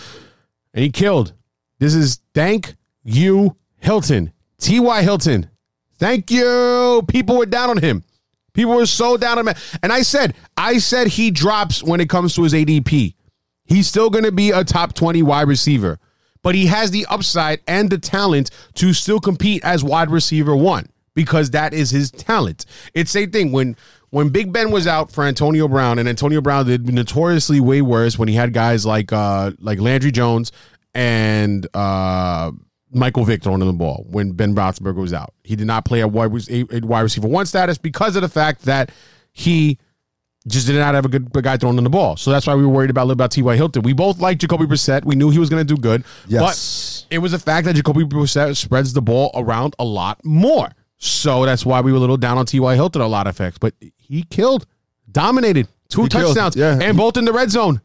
[0.73, 1.33] and he killed.
[1.79, 4.79] This is thank you Hilton, T.
[4.79, 5.01] Y.
[5.01, 5.49] Hilton.
[5.97, 7.03] Thank you.
[7.07, 8.03] People were down on him.
[8.57, 12.09] People were so down on him, and I said, I said he drops when it
[12.09, 13.13] comes to his ADP.
[13.65, 15.99] He's still going to be a top 20 wide receiver,
[16.41, 20.89] but he has the upside and the talent to still compete as wide receiver one
[21.13, 22.65] because that is his talent.
[22.95, 23.77] It's the same thing when
[24.09, 28.17] when Big Ben was out for Antonio Brown and Antonio Brown did notoriously way worse
[28.17, 30.51] when he had guys like uh like Landry Jones
[30.95, 32.51] and uh
[32.97, 35.33] Michael Vick throwing him the ball when Ben Roethlisberger was out.
[35.43, 38.63] He did not play a wide, a wide receiver one status because of the fact
[38.63, 38.91] that
[39.31, 39.77] he
[40.47, 42.15] just did not have a good guy throwing in the ball.
[42.15, 43.55] So that's why we were worried about a little about T.Y.
[43.55, 43.81] Hilton.
[43.83, 45.03] We both liked Jacoby Brissett.
[45.03, 46.05] We knew he was going to do good.
[46.27, 47.05] Yes.
[47.09, 50.69] But it was a fact that Jacoby Brissett spreads the ball around a lot more.
[50.97, 52.75] So that's why we were a little down on T.Y.
[52.75, 53.57] Hilton a lot of effects.
[53.57, 54.65] But he killed,
[55.11, 56.79] dominated, two He touchdowns, yeah.
[56.81, 57.81] and both in the red zone.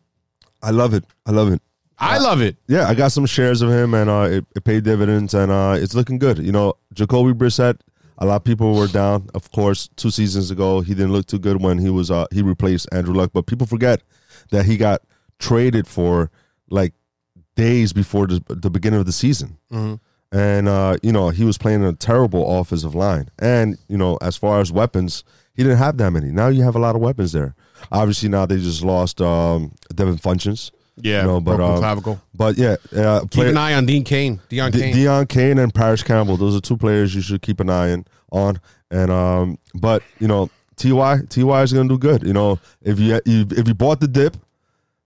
[0.62, 1.04] I love it.
[1.26, 1.60] I love it.
[2.02, 2.56] I love it.
[2.66, 5.76] Yeah, I got some shares of him, and uh, it, it paid dividends, and uh,
[5.78, 6.38] it's looking good.
[6.38, 7.78] You know, Jacoby Brissett.
[8.18, 9.28] A lot of people were down.
[9.34, 12.42] Of course, two seasons ago, he didn't look too good when he was uh, he
[12.42, 13.30] replaced Andrew Luck.
[13.32, 14.02] But people forget
[14.50, 15.02] that he got
[15.38, 16.30] traded for
[16.70, 16.92] like
[17.56, 19.58] days before the, the beginning of the season,
[20.30, 23.28] and uh, you know he was playing a terrible offensive line.
[23.38, 26.30] And you know, as far as weapons, he didn't have that many.
[26.30, 27.54] Now you have a lot of weapons there.
[27.90, 30.70] Obviously, now they just lost um, Devin Funchess.
[30.96, 32.20] Yeah, you know, but um, clavicle.
[32.34, 34.40] but yeah, uh, Keep player- an eye on Deon Cain.
[34.50, 34.94] Deion De- Kane.
[34.94, 36.36] Deon Cain and Parris Campbell.
[36.36, 38.60] Those are two players you should keep an eye in, on.
[38.90, 42.22] And um, but you know, Ty Ty is gonna do good.
[42.22, 44.36] You know, if you if you bought the dip,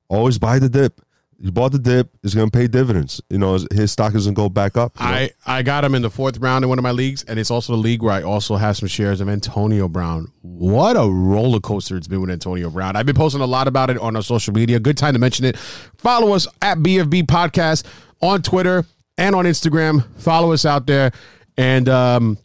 [0.08, 1.00] always buy the dip.
[1.38, 3.20] You bought the dip, it's gonna pay dividends.
[3.28, 4.98] You know, his stock is gonna go back up.
[4.98, 5.12] you know?
[5.12, 7.50] I, I got him in the fourth round in one of my leagues, and it's
[7.50, 10.32] also the league where I also have some shares of Antonio Brown.
[10.40, 12.96] What a roller coaster it's been with Antonio Brown.
[12.96, 14.80] I've been posting a lot about it on our social media.
[14.80, 15.58] Good time to mention it.
[15.98, 17.84] Follow us at BFB Podcast
[18.22, 18.86] on Twitter
[19.18, 20.06] and on Instagram.
[20.18, 21.10] Follow us out there.
[21.58, 22.38] And um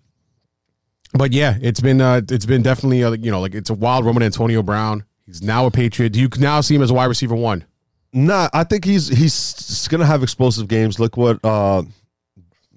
[1.13, 4.06] but yeah, it's been uh it's been definitely uh, you know like it's a wild
[4.06, 5.04] Roman Antonio Brown.
[5.25, 6.10] He's now a Patriot.
[6.10, 7.65] Do you now see him as a wide receiver one?
[8.13, 11.00] Nah, I think he's he's gonna have explosive games.
[11.00, 11.84] Look what uh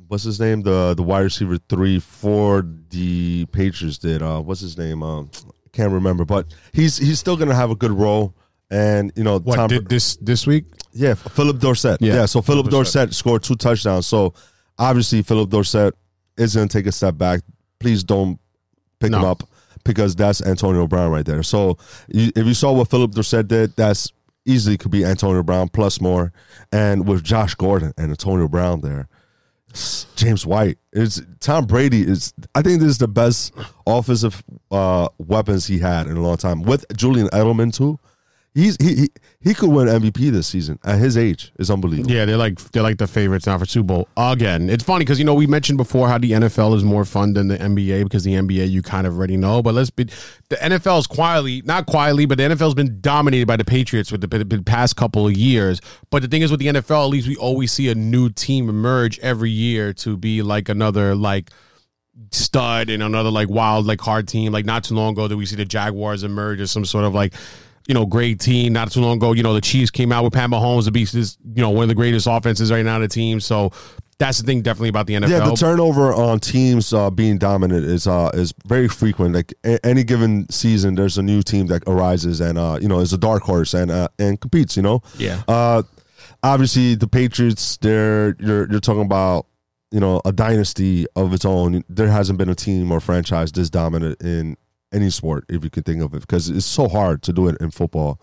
[0.09, 0.63] what's his name?
[0.63, 4.23] The the wide receiver three for the Patriots did.
[4.23, 5.03] Uh what's his name?
[5.03, 5.31] Um
[5.73, 8.35] can't remember, but he's he's still gonna have a good role.
[8.71, 10.65] And you know, What Tom, did this this week?
[10.93, 12.01] yeah, Phillip Dorsett.
[12.01, 14.07] Yeah, Yeah, so Philip Phillip Dorsett scored two touchdowns.
[14.07, 14.35] So
[14.79, 15.95] obviously Phillip Dorsett
[16.37, 17.41] is gonna take a step back.
[17.81, 18.39] Please don't
[19.01, 19.43] pick him up
[19.85, 21.43] because that's Antonio Brown right there.
[21.43, 21.77] So
[22.09, 24.13] you, if you saw what Phillip Dorsett did, that's
[24.47, 26.33] easily could be Antonio Brown plus more.
[26.73, 29.09] And with Josh Gordon and Antonio Brown there,
[30.15, 32.33] James White is Tom Brady is.
[32.55, 33.53] I think this is the best
[33.87, 36.63] offensive uh, weapons he had in a long time.
[36.63, 37.99] With Julian Edelman too,
[38.55, 41.53] he's he he, he could win MVP this season at his age.
[41.59, 42.11] is unbelievable.
[42.11, 44.71] Yeah, they're like they're like the favorites now for Super Bowl again.
[44.71, 47.49] It's funny because you know we mentioned before how the NFL is more fun than
[47.49, 49.63] the NBA because the NBA you kind of already know.
[49.63, 50.05] But let's be
[50.49, 54.13] the NFL is quietly not quietly, but the NFL has been dominated by the Patriots
[54.13, 55.81] with the, the past couple of years.
[56.11, 58.69] But the thing is with the NFL, at least we always see a new team
[58.69, 61.51] emerge every year to be like another like
[62.31, 64.53] stud and another like wild like hard team.
[64.53, 67.15] Like not too long ago that we see the Jaguars emerge as some sort of
[67.15, 67.35] like
[67.89, 68.73] you know great team.
[68.73, 71.15] Not too long ago, you know the Chiefs came out with Pat Mahomes, the beast
[71.15, 73.41] is you know one of the greatest offenses right now in the team.
[73.41, 73.71] So
[74.19, 75.29] that's the thing definitely about the NFL.
[75.29, 79.35] Yeah, the turnover on teams uh, being dominant is uh, is very frequent.
[79.35, 83.01] Like a- any given season, there's a new team that arises and uh, you know
[83.01, 84.77] is a dark horse and uh, and competes.
[84.77, 85.43] You know, Yeah.
[85.49, 85.83] Uh,
[86.43, 87.77] obviously, the Patriots.
[87.79, 89.47] They're you're you're talking about
[89.91, 91.83] you know a dynasty of its own.
[91.89, 94.57] There hasn't been a team or franchise this dominant in
[94.95, 97.57] any sport, if you can think of it, because it's so hard to do it
[97.61, 98.21] in football,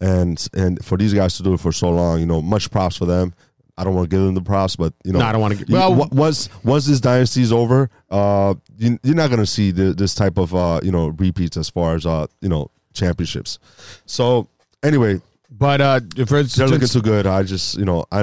[0.00, 2.96] and and for these guys to do it for so long, you know, much props
[2.96, 3.32] for them.
[3.76, 5.56] I don't want to give them the props, but you know, No, I don't wanna
[5.56, 9.46] gi- you- well- wa- once once this dynasty's over, uh, you, you're not going to
[9.46, 12.70] see the, this type of uh, you know repeats as far as uh, you know
[12.92, 13.58] championships.
[14.06, 14.46] So
[14.84, 17.26] anyway, but uh, for they're looking too good.
[17.26, 18.20] I just you know I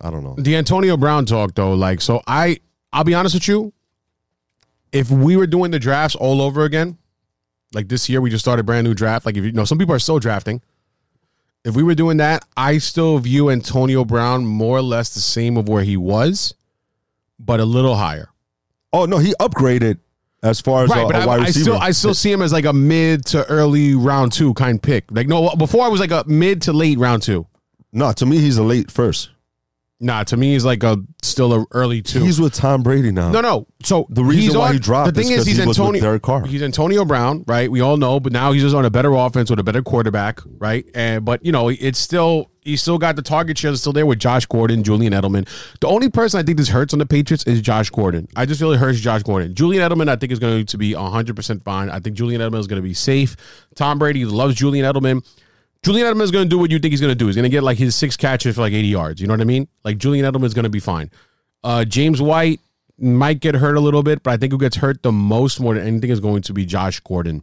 [0.00, 0.34] I don't know.
[0.38, 2.58] the Antonio Brown talk though, like so I
[2.92, 3.74] I'll be honest with you.
[4.92, 6.96] If we were doing the drafts all over again,
[7.74, 9.26] like this year we just started a brand new draft.
[9.26, 10.62] Like if you know some people are still drafting.
[11.64, 15.56] If we were doing that, I still view Antonio Brown more or less the same
[15.56, 16.54] of where he was,
[17.40, 18.28] but a little higher.
[18.92, 19.98] Oh no, he upgraded
[20.44, 21.62] as far as Right, a, but a I, wide I receiver.
[21.64, 25.06] still I still see him as like a mid to early round two kind pick.
[25.10, 27.46] Like no, before I was like a mid to late round two.
[27.92, 29.30] no, to me he's a late first.
[29.98, 32.20] Nah, to me he's like a still a early two.
[32.22, 33.30] He's with Tom Brady now.
[33.30, 33.66] No, no.
[33.82, 36.00] So The reason why on- he dropped The thing is he's he Antonio.
[36.00, 36.46] Derek Carr.
[36.46, 37.70] He's Antonio Brown, right?
[37.70, 40.40] We all know, but now he's just on a better offense with a better quarterback,
[40.58, 40.84] right?
[40.94, 44.18] And but you know, it's still he's still got the target share still there with
[44.18, 45.48] Josh Gordon, Julian Edelman.
[45.80, 48.26] The only person I think this hurts on the Patriots is Josh Gordon.
[48.34, 49.54] I just feel it hurts Josh Gordon.
[49.54, 51.90] Julian Edelman, I think is going to be hundred percent fine.
[51.90, 53.36] I think Julian Edelman is going to be safe.
[53.74, 55.24] Tom Brady loves Julian Edelman.
[55.82, 57.26] Julian Edelman is going to do what you think he's going to do.
[57.26, 59.20] He's going to get like his six catches for like 80 yards.
[59.20, 59.68] You know what I mean?
[59.84, 61.10] Like Julian Edelman is going to be fine.
[61.62, 62.60] Uh, James White
[62.98, 65.74] might get hurt a little bit, but I think who gets hurt the most more
[65.74, 67.42] than anything is going to be Josh Gordon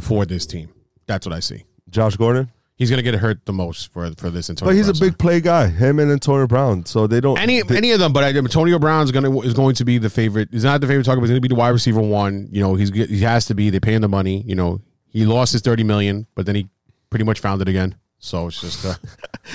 [0.00, 0.70] for this team.
[1.06, 1.64] That's what I see.
[1.90, 4.50] Josh Gordon, He's going to get hurt the most for for this.
[4.50, 5.68] Antonio but he's a Brown big play guy.
[5.68, 8.78] Him and Antonio Brown, so they don't any they- any of them, but I, Antonio
[8.78, 10.50] Brown is going to is going to be the favorite.
[10.52, 12.48] He's not the favorite target, but he's going to be the wide receiver one.
[12.52, 13.70] You know, he's he has to be.
[13.70, 14.42] They pay him the money.
[14.46, 16.68] You know, he lost his thirty million, but then he
[17.10, 17.96] pretty much found it again.
[18.18, 18.94] So it's just uh,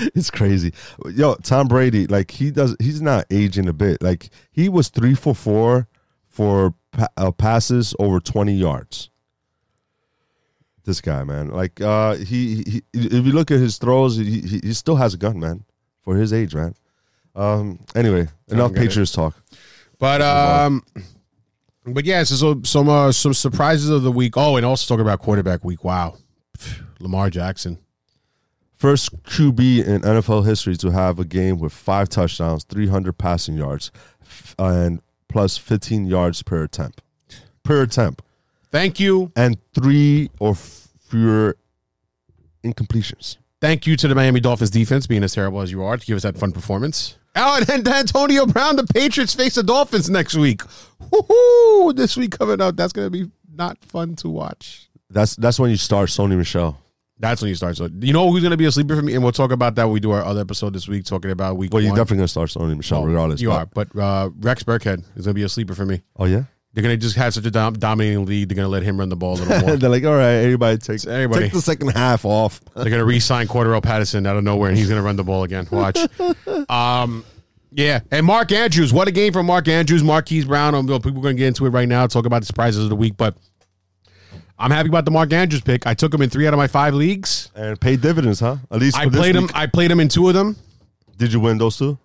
[0.14, 0.72] it's crazy.
[1.10, 4.02] Yo, Tom Brady, like he does, he's not aging a bit.
[4.02, 5.88] Like he was three for four
[6.26, 9.10] for pa- uh, passes over twenty yards.
[10.84, 14.60] This guy, man, like uh, he, he, if you look at his throws, he, he,
[14.64, 15.64] he still has a gun, man,
[16.02, 16.74] for his age, man.
[17.34, 17.78] Um.
[17.94, 18.86] Anyway, enough get it.
[18.88, 19.36] Patriots talk.
[19.98, 20.82] But um,
[21.86, 24.36] but yeah, so, so some uh, some surprises of the week.
[24.36, 25.84] Oh, and also talk about quarterback week.
[25.84, 26.16] Wow,
[27.02, 27.78] Lamar Jackson.
[28.76, 33.92] First QB in NFL history to have a game with five touchdowns, 300 passing yards,
[34.58, 37.02] and plus 15 yards per attempt.
[37.62, 38.22] Per attempt.
[38.70, 41.56] Thank you, And three or fewer
[42.64, 43.36] incompletions.
[43.60, 46.16] thank you to the Miami Dolphins defense being as terrible as you are to give
[46.16, 47.16] us that fun performance.
[47.36, 50.62] Oh, and Antonio Brown, the Patriots face the Dolphins next week.
[51.10, 51.94] Woohoo!
[51.94, 54.88] This week coming up, that's gonna be not fun to watch.
[55.10, 56.78] That's that's when you start Sony Michel.
[57.22, 57.76] That's when you start.
[57.78, 59.84] So you know who's gonna be a sleeper for me, and we'll talk about that
[59.84, 61.72] when we do our other episode this week, talking about week.
[61.72, 61.96] Well, you're one.
[61.98, 63.40] definitely gonna start Sony Michel, Oh, regardless.
[63.40, 66.02] You but- are, but uh, Rex Burkhead is gonna be a sleeper for me.
[66.18, 66.42] Oh yeah.
[66.74, 68.48] They're gonna just have such a dom- dominating lead.
[68.48, 69.76] They're gonna let him run the ball a little more.
[69.76, 71.42] They're like, all right, everybody take Everybody.
[71.44, 72.60] take the second half off.
[72.74, 75.66] They're gonna re-sign Cordarrelle Patterson out of nowhere, and he's gonna run the ball again.
[75.70, 75.98] Watch.
[76.68, 77.24] Um,
[77.74, 78.92] yeah, and Mark Andrews.
[78.92, 80.74] What a game from Mark Andrews, Marquise Brown.
[80.74, 82.06] Um, people are gonna get into it right now.
[82.06, 83.36] Talk about the surprises of the week, but
[84.62, 85.86] I'm happy about the Mark Andrews pick.
[85.86, 87.50] I took him in three out of my five leagues.
[87.54, 88.56] And paid dividends, huh?
[88.70, 89.48] At least I played him.
[89.54, 90.56] I played him in two of them.
[91.16, 91.98] Did you win those two?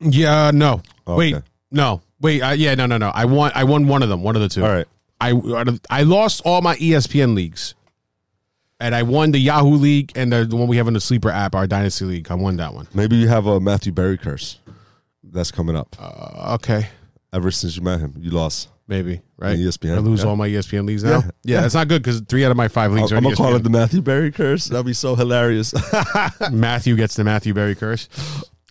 [0.00, 0.82] Yeah, no.
[1.06, 1.36] Oh, Wait,
[1.70, 2.02] no.
[2.20, 3.10] Wait, uh, yeah, no, no, no.
[3.14, 3.50] I won.
[3.54, 4.22] I won one of them.
[4.22, 4.64] One of the two.
[4.64, 4.86] All right.
[5.20, 5.32] I
[5.90, 7.74] I lost all my ESPN leagues,
[8.78, 11.30] and I won the Yahoo League and the, the one we have in the sleeper
[11.30, 12.30] app, our Dynasty League.
[12.30, 12.88] I won that one.
[12.94, 14.58] Maybe you have a Matthew Berry curse
[15.22, 15.96] that's coming up.
[15.98, 16.88] Uh, okay,
[17.32, 18.68] Ever since you met him, you lost.
[18.86, 19.58] Maybe right.
[19.58, 20.28] ESPN, I lose yeah.
[20.28, 21.10] all my ESPN leagues now.
[21.10, 21.60] Yeah, Yeah, yeah.
[21.62, 23.62] that's not good because three out of my five leagues I'm are gonna call it
[23.62, 24.66] the Matthew Berry curse.
[24.66, 25.74] That'd be so hilarious.
[26.50, 28.08] Matthew gets the Matthew Berry curse.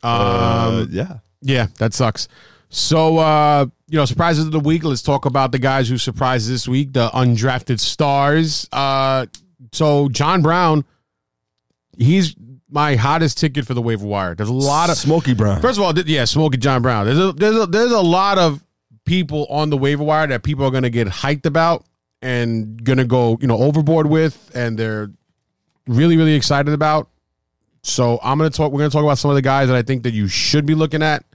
[0.02, 1.17] Um, Uh, yeah.
[1.41, 2.28] Yeah, that sucks.
[2.69, 4.84] So, uh, you know, surprises of the week.
[4.84, 8.67] Let's talk about the guys who surprised this week, the undrafted stars.
[8.71, 9.28] Uh,
[9.71, 10.84] so, John Brown,
[11.97, 12.36] he's
[12.69, 14.34] my hottest ticket for the waiver wire.
[14.34, 15.62] There's a lot of Smokey Brown.
[15.62, 17.06] First of all, yeah, Smokey John Brown.
[17.06, 18.63] There's a, there's a, there's a lot of
[19.06, 21.86] people on the waiver wire that people are going to get hyped about
[22.22, 25.12] and going to go, you know, overboard with, and they're
[25.88, 27.10] really, really excited about.
[27.84, 28.72] So I'm going to talk.
[28.72, 30.66] We're going to talk about some of the guys that I think that you should
[30.66, 31.26] be looking at.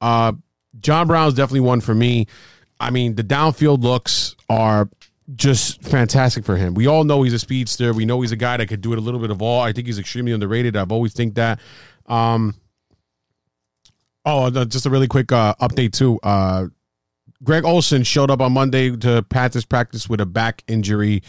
[0.00, 0.32] Uh,
[0.80, 2.26] John Brown's definitely one for me.
[2.78, 4.88] I mean, the downfield looks are
[5.36, 6.74] just fantastic for him.
[6.74, 7.92] We all know he's a speedster.
[7.92, 9.60] We know he's a guy that could do it a little bit of all.
[9.60, 10.76] I think he's extremely underrated.
[10.76, 11.60] I've always think that.
[12.06, 12.54] Um,
[14.24, 16.18] oh, just a really quick uh, update too.
[16.22, 16.66] Uh,
[17.42, 21.22] Greg Olsen showed up on Monday to Panthers practice with a back injury.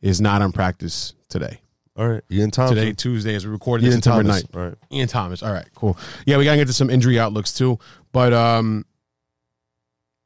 [0.00, 1.60] Is not on practice today.
[1.94, 2.22] All right.
[2.30, 2.76] Ian Thompson.
[2.76, 4.42] Today, Tuesday, as we recorded this September Thomas.
[4.44, 4.56] 9th.
[4.56, 4.74] All right.
[4.90, 5.42] Ian Thomas.
[5.42, 5.98] All right, cool.
[6.24, 7.78] Yeah, we gotta get to some injury outlooks too.
[8.12, 8.86] But um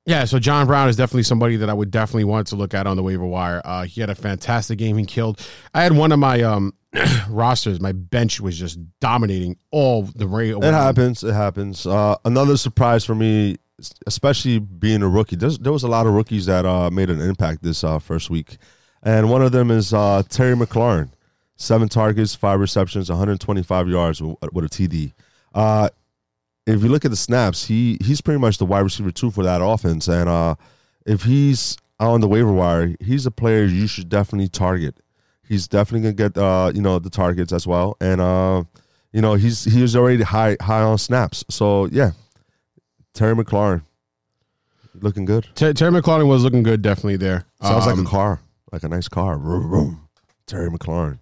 [0.07, 2.87] yeah, so John Brown is definitely somebody that I would definitely want to look at
[2.87, 3.61] on the waiver wire.
[3.65, 4.97] Uh he had a fantastic game.
[4.99, 5.47] He killed.
[5.73, 6.75] I had one of my um
[7.29, 10.51] rosters, my bench was just dominating all the way.
[10.51, 11.25] It happens.
[11.25, 11.87] It happens.
[11.87, 13.57] Uh, another surprise for me,
[14.07, 15.37] especially being a rookie.
[15.37, 18.31] There's, there was a lot of rookies that uh, made an impact this uh, first
[18.31, 18.59] week,
[19.03, 21.11] and one of them is uh, Terry McLaurin.
[21.57, 25.13] Seven targets, five receptions, 125 yards with, with a TD.
[26.67, 29.45] If you look at the snaps, he he's pretty much the wide receiver two for
[29.45, 30.55] that offense, and uh,
[31.07, 34.97] if he's on the waiver wire, he's a player you should definitely target.
[35.47, 38.65] He's definitely gonna get uh, you know the targets as well, and uh,
[39.13, 41.45] you know he's he was already high high on snaps.
[41.51, 42.13] So yeah,
[43.13, 43.83] Terry McLaurin
[45.01, 45.47] looking good.
[45.55, 47.45] Ter- Terry McLaurin was looking good, definitely there.
[47.61, 48.41] Sounds like Um, a car,
[48.73, 49.37] like a nice car.
[49.39, 50.09] Vroom, vroom.
[50.47, 51.19] Terry McLaurin.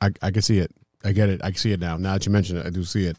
[0.00, 0.72] I, I can see it.
[1.04, 1.40] I get it.
[1.44, 1.96] I can see it now.
[1.96, 3.18] Now that you mention it, I do see it.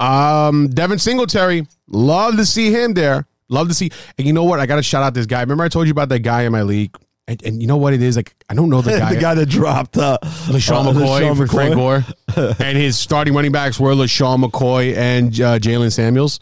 [0.00, 3.26] Um, Devin Singletary, love to see him there.
[3.48, 3.90] Love to see.
[4.16, 4.60] And you know what?
[4.60, 5.40] I got to shout out this guy.
[5.40, 6.96] Remember I told you about that guy in my league.
[7.28, 8.16] And, and you know what it is?
[8.16, 9.14] Like I don't know the guy.
[9.14, 12.04] the guy that dropped uh, LeSean uh, McCoy LeSean for Frank Gore,
[12.58, 16.40] and his starting running backs were LeSean McCoy and uh, Jaylen Samuels.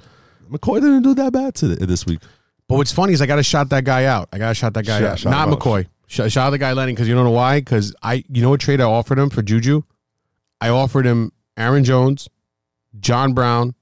[0.51, 2.21] McCoy didn't do that bad to this week.
[2.69, 4.29] But what's funny is I got to shout that guy out.
[4.33, 5.19] I got to shout that guy Shout- out.
[5.19, 5.59] shout Not.
[5.59, 5.87] McCoy.
[6.07, 7.61] Shout, shout out the guy Lennon because you don't know why?
[7.61, 9.83] Because I, you know what trade I offered him for Juju?
[10.59, 12.29] I offered him Aaron Jones,
[12.99, 13.75] John Brown,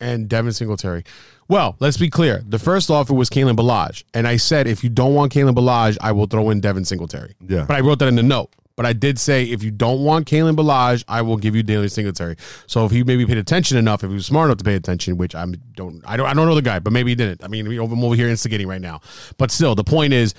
[0.00, 1.04] and Devin Singletary.
[1.48, 2.42] Well, let's be clear.
[2.46, 5.96] The first offer was Kalen Ballage, and I said if you don't want Kalen Ballage,
[6.00, 7.34] I will throw in Devin Singletary.
[7.40, 7.64] Yeah.
[7.66, 8.54] But I wrote that in the note.
[8.76, 11.88] But I did say if you don't want Kalen Ballage, I will give you Daily
[11.88, 12.36] Singletary.
[12.68, 15.16] So if he maybe paid attention enough, if he was smart enough to pay attention,
[15.16, 17.42] which I don't, I don't, I don't know the guy, but maybe he didn't.
[17.42, 19.00] I mean, I'm over here instigating right now.
[19.36, 20.32] But still, the point is,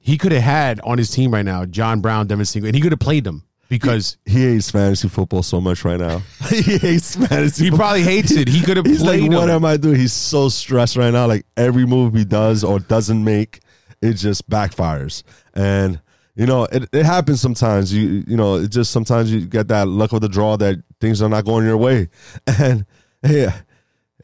[0.00, 2.82] he could have had on his team right now John Brown, Devin Singletary, and he
[2.82, 6.22] could have played them because He hates fantasy football so much right now.
[6.48, 7.64] he hates fantasy.
[7.64, 7.86] he football.
[7.86, 8.48] probably hates it.
[8.48, 9.56] He could have He's like, played what them.
[9.56, 9.96] am I doing?
[9.96, 11.26] He's so stressed right now.
[11.26, 13.60] Like every move he does or doesn't make,
[14.00, 15.22] it just backfires.
[15.54, 16.00] And
[16.34, 17.92] you know, it, it happens sometimes.
[17.92, 21.20] You you know, it just sometimes you get that luck of the draw that things
[21.20, 22.08] are not going your way.
[22.46, 22.86] And
[23.22, 23.48] hey,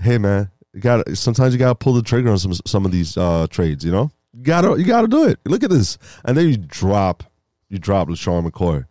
[0.00, 3.16] hey man, you got sometimes you gotta pull the trigger on some some of these
[3.16, 3.84] uh trades.
[3.84, 5.40] You know, you gotta you gotta do it.
[5.44, 7.24] Look at this, and then you drop
[7.68, 8.84] you drop LeSean McCoy,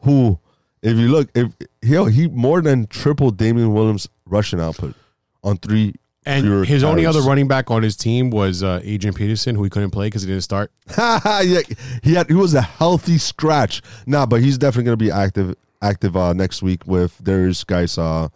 [0.00, 0.38] who.
[0.80, 4.94] If you look, if he he more than tripled Damien Williams' rushing output
[5.42, 9.56] on three And his only other running back on his team was uh, Adrian Peterson,
[9.56, 10.70] who he couldn't play because he didn't start.
[10.98, 11.62] yeah,
[12.02, 13.82] he had he was a healthy scratch.
[14.06, 18.28] Nah, but he's definitely gonna be active active uh, next week with Derrius Guice uh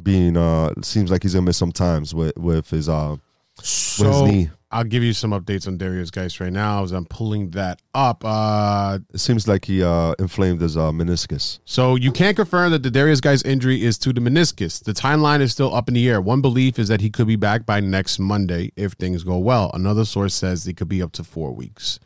[0.00, 3.16] being uh seems like he's gonna miss some times with with his uh
[3.62, 4.50] So with his knee.
[4.70, 8.22] I'll give you some updates on Derrius Guice right now as I'm pulling that up.
[8.24, 11.58] Uh, It seems like he uh inflamed his uh meniscus.
[11.64, 14.82] so you can't confirm that the Derrius Guice injury is to the meniscus.
[14.84, 16.20] The timeline is still up in the air.
[16.20, 19.70] One belief is that he could be back by next Monday if things go well.
[19.72, 21.98] Another source says it could be up to four weeks.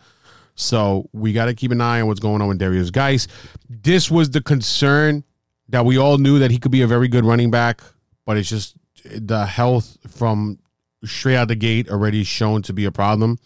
[0.54, 3.26] So we got to keep an eye on what's going on with Derrius Guice.
[3.68, 5.24] This was the concern
[5.70, 7.80] that we all knew that he could be a very good running back,
[8.26, 10.58] but it's just the health from
[11.04, 13.38] straight out the gate already shown to be a problem.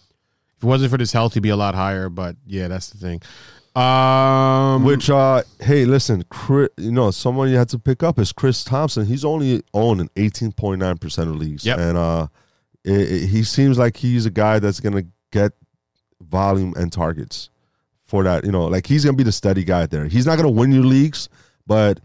[0.57, 2.09] If it wasn't for this health, he'd be a lot higher.
[2.09, 3.20] But yeah, that's the thing.
[3.80, 8.32] Um, Which, uh, hey, listen, Chris, you know, someone you had to pick up is
[8.32, 9.04] Chris Thompson.
[9.04, 11.66] He's only owned in 18.9% of leagues.
[11.66, 11.78] Yep.
[11.78, 12.26] And uh,
[12.84, 15.52] it, it- he seems like he's a guy that's going to get
[16.22, 17.50] volume and targets
[18.04, 18.44] for that.
[18.46, 20.07] You know, like he's going to be the steady guy there.
[20.07, 21.28] He's not going to win your leagues,
[21.66, 22.00] but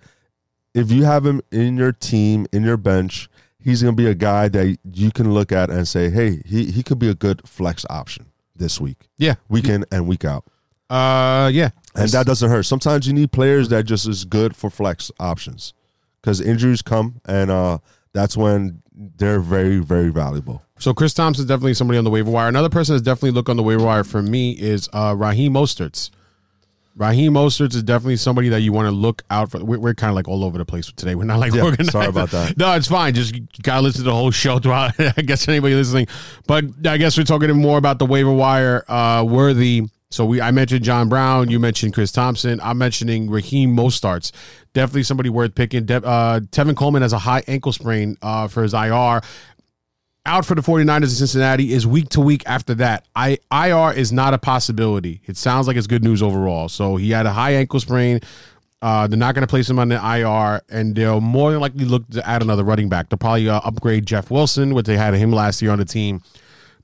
[0.74, 3.30] if you have him in your team, in your bench,
[3.64, 6.66] he's going to be a guy that you can look at and say, hey, he,
[6.72, 10.46] he could be a good flex option this week, yeah, week in and week out.
[10.90, 12.64] uh, yeah, And that doesn't hurt.
[12.64, 15.74] Sometimes you need players that just is good for flex options
[16.22, 17.80] because injuries come, and uh,
[18.14, 20.62] that's when they're very, very valuable.
[20.78, 22.50] So Chris Thompson's definitely somebody on the waiver wire.
[22.50, 26.12] Another person that's definitely look on the waiver wire for me is uh, Raheem Mostert's.
[26.96, 29.64] Raheem Mostert's is definitely somebody that you want to look out for.
[29.64, 31.16] We're, we're kind of like all over the place today.
[31.16, 31.92] We're not like Yeah, organized.
[31.92, 32.58] sorry about that.
[32.62, 33.14] No, it's fine.
[33.14, 34.94] Just gotta listen to the whole show throughout.
[35.00, 36.08] I guess anybody listening,
[36.48, 39.84] but I guess we're talking more about the waiver wire uh, worthy.
[40.10, 41.50] So we, I mentioned John Brown.
[41.50, 42.60] You mentioned Chris Thompson.
[42.62, 44.34] I'm mentioning Raheem Mostert's.
[44.74, 45.86] Definitely somebody worth picking.
[45.86, 49.22] De- uh, Tevin Coleman has a high ankle sprain uh, for his IR
[50.26, 53.06] out for the 49ers in Cincinnati is week to week after that.
[53.16, 55.22] I IR is not a possibility.
[55.26, 56.70] It sounds like it's good news overall.
[56.70, 58.20] So he had a high ankle sprain.
[58.82, 61.86] Uh, they're not going to place him on the IR, and they'll more than likely
[61.86, 63.10] look to add another running back.
[63.10, 66.22] They'll probably uh, upgrade Jeff Wilson, which they had him last year on the team.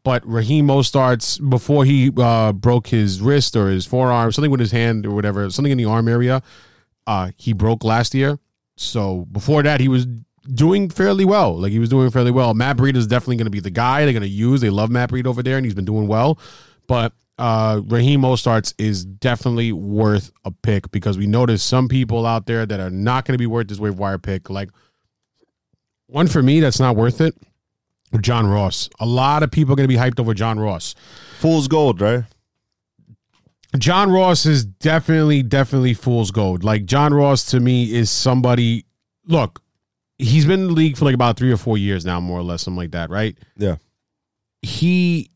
[0.04, 4.72] But Raheem Mostert's before he uh, broke his wrist or his forearm, something with his
[4.72, 6.44] hand or whatever, something in the arm area,
[7.08, 8.38] uh, he broke last year.
[8.78, 10.06] So before that, he was
[10.54, 11.58] doing fairly well.
[11.60, 12.54] Like he was doing fairly well.
[12.54, 14.62] Matt Breida is definitely going to be the guy they're going to use.
[14.62, 16.40] They love Matt Breida over there, and he's been doing well.
[16.88, 22.46] But uh, Raheem Mostert's is definitely worth a pick because we noticed some people out
[22.46, 24.50] there that are not going to be worth this waiver wire pick.
[24.50, 24.70] Like
[26.08, 27.36] one for me that's not worth it.
[28.22, 28.90] John Ross.
[29.00, 30.96] A lot of people are going to be hyped over John Ross.
[31.40, 32.24] Fool's gold, right?
[33.78, 36.64] John Ross is definitely, definitely fool's gold.
[36.64, 38.86] Like John Ross to me is somebody.
[39.26, 39.62] Look,
[40.20, 42.44] he's been in the league for like about three or four years now, more or
[42.44, 43.38] less, something like that, right?
[43.58, 43.78] Yeah.
[44.62, 45.32] He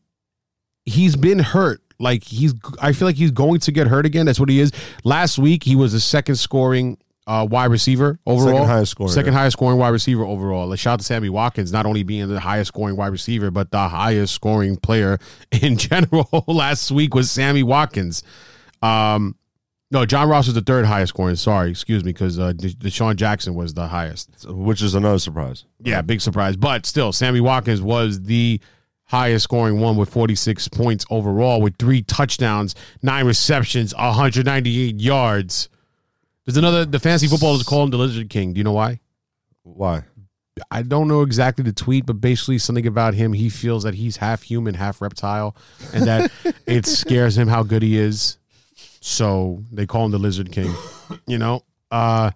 [0.84, 1.80] he's been hurt.
[1.98, 4.26] Like he's, I feel like he's going to get hurt again.
[4.26, 4.72] That's what he is.
[5.04, 9.32] Last week he was the second scoring uh, wide receiver overall, Second highest scoring, second
[9.34, 10.66] highest scoring wide receiver overall.
[10.66, 13.70] Like shout out to Sammy Watkins, not only being the highest scoring wide receiver, but
[13.70, 15.18] the highest scoring player
[15.52, 16.28] in general.
[16.48, 18.24] Last week was Sammy Watkins.
[18.82, 19.36] Um,
[19.92, 21.36] no, John Ross was the third highest scoring.
[21.36, 24.46] Sorry, excuse me, because uh, De- DeSean Jackson was the highest.
[24.48, 25.66] Which is another surprise.
[25.80, 26.56] Yeah, big surprise.
[26.56, 28.58] But still, Sammy Watkins was the
[29.04, 35.68] highest scoring one with 46 points overall, with three touchdowns, nine receptions, 198 yards.
[36.46, 38.54] There's another, the fantasy footballers call him the Lizard King.
[38.54, 39.00] Do you know why?
[39.62, 40.04] Why?
[40.70, 43.34] I don't know exactly the tweet, but basically something about him.
[43.34, 45.54] He feels that he's half human, half reptile,
[45.92, 46.32] and that
[46.66, 48.38] it scares him how good he is.
[49.04, 50.72] So they call him the Lizard King.
[51.26, 52.30] You know, uh,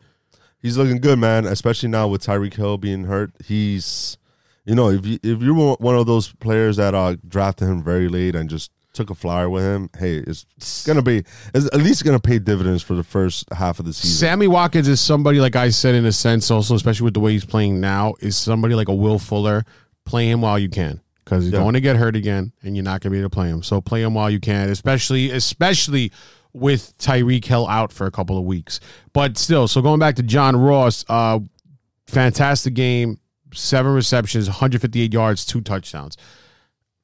[0.61, 1.47] He's looking good, man.
[1.47, 3.31] Especially now with Tyreek Hill being hurt.
[3.45, 4.19] He's,
[4.67, 8.09] you know, if you if you're one of those players that uh drafted him very
[8.09, 11.23] late and just took a flyer with him, hey, it's, it's gonna be
[11.55, 14.17] it's at least gonna pay dividends for the first half of the season.
[14.29, 17.33] Sammy Watkins is somebody like I said in a sense, also especially with the way
[17.33, 19.65] he's playing now, is somebody like a Will Fuller.
[20.05, 21.61] Play him while you can because he's Yeah.
[21.61, 23.63] going to get hurt again, and you're not going to be able to play him.
[23.63, 26.13] So play him while you can, especially especially
[26.57, 28.81] with Tyreek Hill out for a couple of weeks.
[29.13, 31.41] But still, so going back to John Ross, uh,
[32.07, 33.21] fantastic game,
[33.53, 36.17] seven receptions, 158 yards, two touchdowns.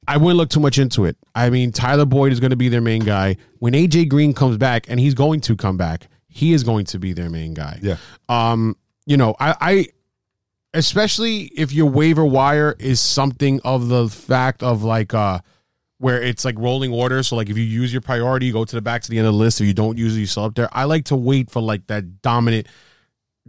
[0.07, 1.15] I wouldn't look too much into it.
[1.33, 3.37] I mean, Tyler Boyd is going to be their main guy.
[3.59, 6.99] When AJ Green comes back, and he's going to come back, he is going to
[6.99, 7.79] be their main guy.
[7.81, 7.97] Yeah.
[8.27, 8.75] Um,
[9.05, 9.87] you know, I, I
[10.73, 15.39] especially if your waiver wire is something of the fact of like uh
[15.99, 17.23] where it's like rolling order.
[17.23, 19.27] So like if you use your priority, you go to the back to the end
[19.27, 19.61] of the list.
[19.61, 20.69] If you don't use it, you still up there.
[20.71, 22.67] I like to wait for like that dominant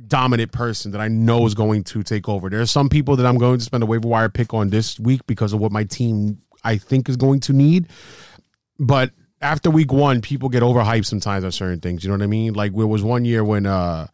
[0.06, 2.50] dominant person that I know is going to take over.
[2.50, 4.98] There are some people that I'm going to spend a waiver wire pick on this
[4.98, 7.88] week because of what my team I think is going to need.
[8.78, 12.02] But after week one, people get overhyped sometimes on certain things.
[12.02, 12.54] You know what I mean?
[12.54, 14.08] Like there was one year when uh,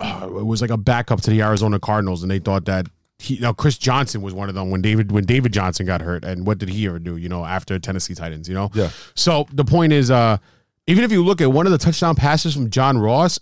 [0.00, 2.86] uh it was like a backup to the Arizona Cardinals, and they thought that
[3.24, 6.24] he now Chris Johnson was one of them when David when David Johnson got hurt,
[6.24, 7.16] and what did he ever do?
[7.16, 8.70] You know, after Tennessee Titans, you know.
[8.74, 8.90] Yeah.
[9.14, 10.38] So the point is, uh,
[10.86, 13.38] even if you look at one of the touchdown passes from John Ross,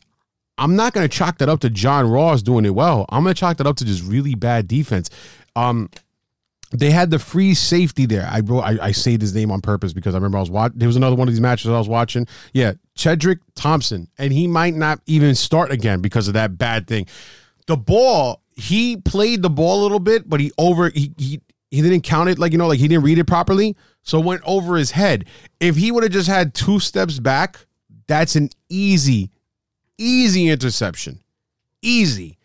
[0.59, 3.07] I'm not going to chalk that up to John Ross doing it well.
[3.09, 5.11] I'm going to chalk that up to just really bad defense.
[5.57, 5.91] Um,
[6.73, 8.29] they had the free safety there.
[8.31, 10.79] I wrote, I, I saved his name on purpose because I remember I was watching.
[10.79, 12.27] There was another one of these matches I was watching.
[12.53, 17.07] Yeah, Tedric Thompson, and he might not even start again because of that bad thing.
[17.67, 21.41] The ball, he played the ball a little bit, but he over he he
[21.71, 23.77] he didn't count it like you know like he didn't read it properly.
[24.03, 25.25] So it went over his head.
[25.59, 27.67] If he would have just had two steps back,
[28.07, 29.31] that's an easy,
[29.99, 31.21] easy interception.
[31.83, 32.39] Easy.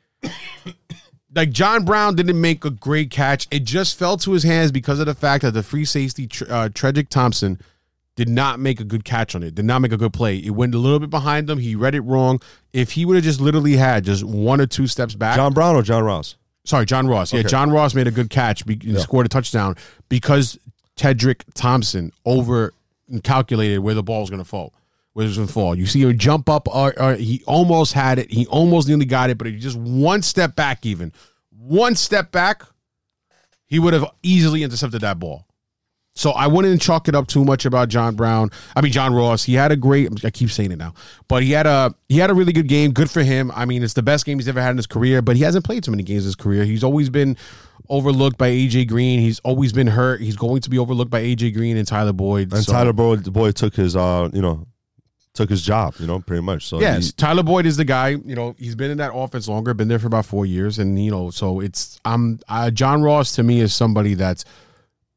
[1.35, 3.47] like John Brown didn't make a great catch.
[3.51, 6.69] It just fell to his hands because of the fact that the free safety uh,
[6.69, 7.59] Tedric Thompson
[8.17, 9.55] did not make a good catch on it.
[9.55, 10.37] Did not make a good play.
[10.37, 11.59] It went a little bit behind him.
[11.59, 12.41] He read it wrong.
[12.73, 15.75] If he would have just literally had just one or two steps back, John Brown
[15.75, 16.35] or John Ross?
[16.65, 17.31] Sorry, John Ross.
[17.31, 17.47] Yeah, Okay.
[17.49, 19.75] John Ross made a good catch be- and scored a touchdown
[20.09, 20.59] because
[20.97, 22.73] Tedric Thompson over
[23.23, 24.73] calculated where the ball was going to fall.
[25.13, 25.75] Where it was going to fall.
[25.75, 26.67] You see him jump up.
[26.67, 28.29] Or, or he almost had it.
[28.31, 31.13] He almost nearly got it, but he just one step back, even
[31.57, 32.63] one step back,
[33.65, 35.46] he would have easily intercepted that ball.
[36.17, 38.49] So I wouldn't chalk it up too much about John Brown.
[38.75, 39.43] I mean John Ross.
[39.43, 40.25] He had a great.
[40.25, 40.93] I keep saying it now,
[41.27, 42.91] but he had a he had a really good game.
[42.91, 43.51] Good for him.
[43.55, 45.21] I mean, it's the best game he's ever had in his career.
[45.21, 46.63] But he hasn't played too many games in his career.
[46.65, 47.37] He's always been
[47.89, 49.19] overlooked by AJ Green.
[49.19, 50.19] He's always been hurt.
[50.19, 52.51] He's going to be overlooked by AJ Green and Tyler Boyd.
[52.51, 54.65] And So- Tyler Boyd, took his, uh, you know,
[55.33, 55.93] took his job.
[55.99, 56.65] You know, pretty much.
[56.65, 58.09] So Yes, he- Tyler Boyd is the guy.
[58.09, 61.01] You know, he's been in that offense longer, been there for about four years, and
[61.01, 64.43] you know, so it's um uh, John Ross to me is somebody that's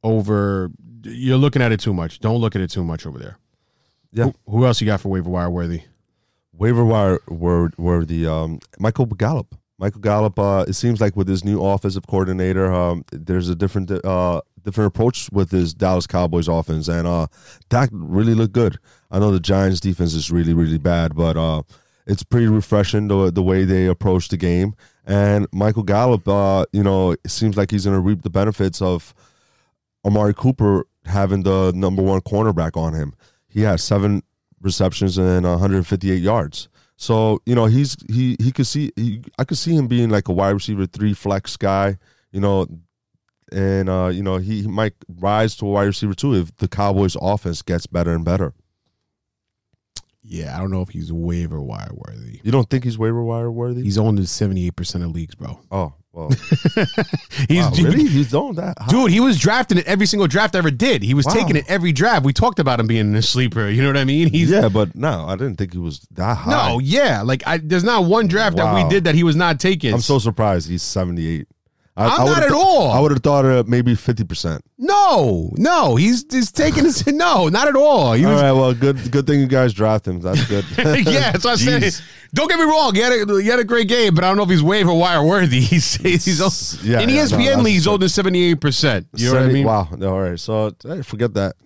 [0.03, 0.71] over.
[1.03, 2.21] You're looking at it too much.
[2.21, 3.39] Don't look at it too much over there.
[4.13, 4.25] Yeah.
[4.25, 5.83] Who, who else you got for waiver wire worthy?
[6.61, 9.57] waiver wire were were the um, Michael Gallup.
[9.79, 10.39] Michael Gallup.
[10.39, 14.89] Uh, it seems like with his new offensive coordinator, um, there's a different uh, different
[14.89, 17.27] approach with his Dallas Cowboys offense, and uh,
[17.71, 18.79] that really looked good.
[19.11, 21.63] I know the Giants defense is really really bad, but uh,
[22.07, 24.75] it's pretty refreshing the the way they approach the game.
[25.07, 28.81] And Michael Gallup, uh, you know, it seems like he's going to reap the benefits
[28.83, 29.15] of
[30.05, 33.15] Amari Cooper having the number one cornerback on him.
[33.49, 34.23] He has seven
[34.61, 36.69] receptions and 158 yards.
[36.97, 40.29] So you know he's he he could see he, I could see him being like
[40.29, 41.97] a wide receiver three flex guy.
[42.31, 42.67] You know,
[43.51, 46.69] and uh, you know he, he might rise to a wide receiver too if the
[46.69, 48.53] Cowboys offense gets better and better.
[50.23, 52.41] Yeah, I don't know if he's waiver wire worthy.
[52.45, 53.83] You don't think he's waiver wire worthy?
[53.83, 55.59] He's owned in 78 percent of leagues, bro.
[55.71, 56.29] oh well,
[57.49, 58.77] He's wow, really he's on that.
[58.79, 58.89] high?
[58.89, 61.03] Dude, he was drafting it every single draft I ever did.
[61.03, 61.35] He was Wow.
[61.35, 62.25] taking it every draft.
[62.25, 63.69] We talked about him being a sleeper.
[63.69, 64.29] You know what I mean?
[64.31, 66.73] He's yeah, but no, I didn't think he was that high.
[66.73, 67.23] no, yeah.
[67.23, 69.95] Like I, there's not one draft that we did that he was not taking.
[69.95, 71.47] I'm so surprised he's 78.
[72.01, 72.91] I, I'm I not at all.
[72.91, 74.63] I would have thought uh, maybe 50 percent.
[74.79, 75.97] no, no.
[75.97, 78.15] He's he's taking his no, not at all.
[78.15, 80.21] He All was right, well, good good thing you guys draft him.
[80.21, 80.65] That's good.
[80.79, 81.93] yeah, that's what I'm saying.
[82.33, 82.95] Don't get me wrong.
[82.95, 84.95] He had, a, he had a great game, but I don't know if he's waiver
[84.95, 85.61] wire worthy.
[85.71, 86.39] He's, he's
[86.85, 87.93] Yeah, in yeah, ESPN that's leagues, true.
[87.93, 89.09] older seventy eight percent.
[89.17, 89.67] You know what I mean?
[89.67, 89.89] Wow.
[90.03, 90.39] All right.
[90.39, 90.71] So
[91.03, 91.57] forget that.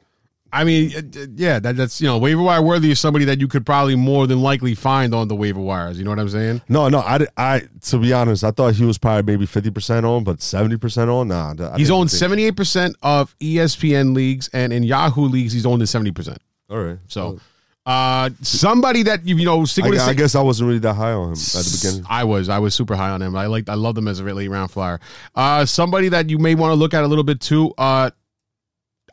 [0.54, 3.48] I mean, uh, yeah, that, that's you know, waiver wire worthy is somebody that you
[3.48, 5.98] could probably more than likely find on the waiver wires.
[5.98, 6.62] You know what I'm saying?
[6.68, 7.00] No, no.
[7.00, 10.40] I, I to be honest, I thought he was probably maybe 50 percent on, but
[10.40, 11.26] 70 percent on.
[11.26, 15.66] Nah, I He's owned seventy eight percent of ESPN leagues, and in Yahoo leagues, he's
[15.66, 16.38] owned in seventy percent.
[16.70, 16.98] All right.
[17.08, 17.40] So,
[17.84, 20.94] uh, somebody that you you know, stick I, with I guess I wasn't really that
[20.94, 22.06] high on him at the beginning.
[22.08, 22.48] I was.
[22.48, 23.34] I was super high on him.
[23.34, 23.68] I liked.
[23.68, 25.00] I loved him as a late round flyer.
[25.34, 27.74] Uh, somebody that you may want to look at a little bit too.
[27.76, 28.10] Uh,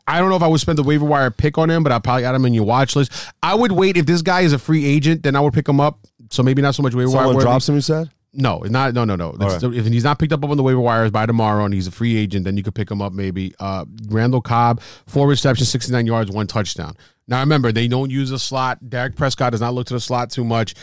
[0.06, 1.98] I don't know if I would spend the waiver wire pick on him, but I
[1.98, 3.12] probably add him in your watch list.
[3.42, 5.80] I would wait if this guy is a free agent, then I would pick him
[5.80, 6.00] up.
[6.30, 7.26] So maybe not so much waiver wire.
[7.26, 7.76] Someone drops him.
[7.76, 8.10] You said.
[8.34, 9.32] No, not no no no.
[9.32, 9.62] Right.
[9.62, 12.16] If he's not picked up on the waiver wires by tomorrow and he's a free
[12.16, 13.54] agent, then you could pick him up maybe.
[13.60, 16.96] Uh, Randall Cobb, four receptions, sixty nine yards, one touchdown.
[17.28, 18.88] Now remember, they don't use a slot.
[18.88, 20.74] Dak Prescott does not look to the slot too much.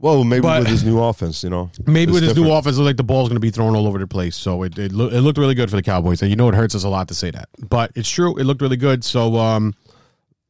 [0.00, 1.70] Well, maybe But- with his new offense, you know.
[1.86, 4.06] Maybe with his new offense, like the ball's going to be thrown all over the
[4.06, 4.34] place.
[4.36, 6.22] So it it, loo- it looked really good for the Cowboys.
[6.22, 8.36] And you know it hurts us a lot to say that, but it's true.
[8.38, 9.04] It looked really good.
[9.04, 9.74] So um,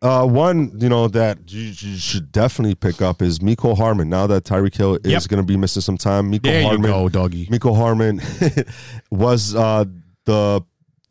[0.02, 4.08] Uh, one, you know, that you, you should definitely pick up is Mecole Hardman.
[4.08, 5.22] Now that Tyreek Hill is Yep.
[5.28, 7.46] going to be missing some time, Miko there you Harmon, go, doggy.
[7.48, 8.20] Mecole Hardman
[9.10, 9.84] was uh,
[10.24, 10.62] the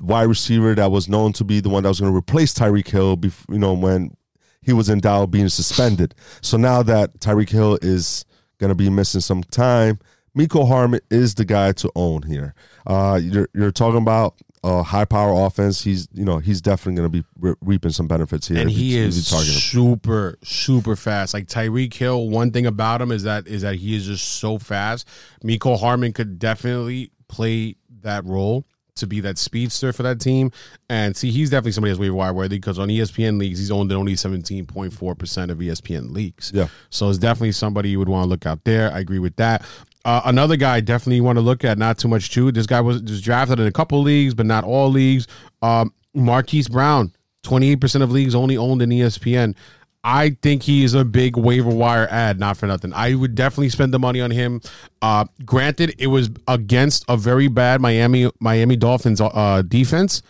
[0.02, 2.88] wide receiver that was known to be the one that was going to replace Tyreek
[2.88, 3.20] Hill.
[3.50, 4.16] You know, when
[4.62, 6.16] he was in doubt being suspended.
[6.42, 8.26] So now that Tyreek Hill is
[8.60, 10.00] going to be missing some time,
[10.38, 12.54] Mecole Hardman is the guy to own here.
[12.86, 15.84] Uh, you're you're talking about a high power offense.
[15.84, 18.60] He's you know he's definitely going to be re- reaping some benefits here.
[18.60, 19.60] and he is you target him.
[19.60, 21.34] super super fast.
[21.34, 24.58] Like Tyreek Hill, one thing about him is that is that he is just so
[24.58, 25.08] fast.
[25.44, 28.66] Mecole Hardman could definitely play that role
[29.00, 30.52] to be that speedster for that team.
[30.90, 33.92] And see, he's definitely somebody that's waiver wire worthy because on ESPN leagues, he's owned
[33.92, 36.52] in only seventeen point four percent of ESPN leagues.
[36.54, 36.68] Yeah.
[36.90, 38.92] So it's definitely somebody you would want to look out there.
[38.92, 39.66] I agree with that.
[40.06, 42.52] Uh, another guy definitely you want to look at, not too much too.
[42.52, 45.28] This guy was just drafted in a couple leagues, but not all leagues.
[45.62, 49.56] Um, Marquise Brown, 28% of leagues only owned in ESPN.
[50.04, 52.94] I think he is a big waiver wire ad, not for nothing.
[52.94, 54.62] I would definitely spend the money on him.
[55.02, 60.22] Uh, granted, it was against a very bad Miami Miami Dolphins uh, defense,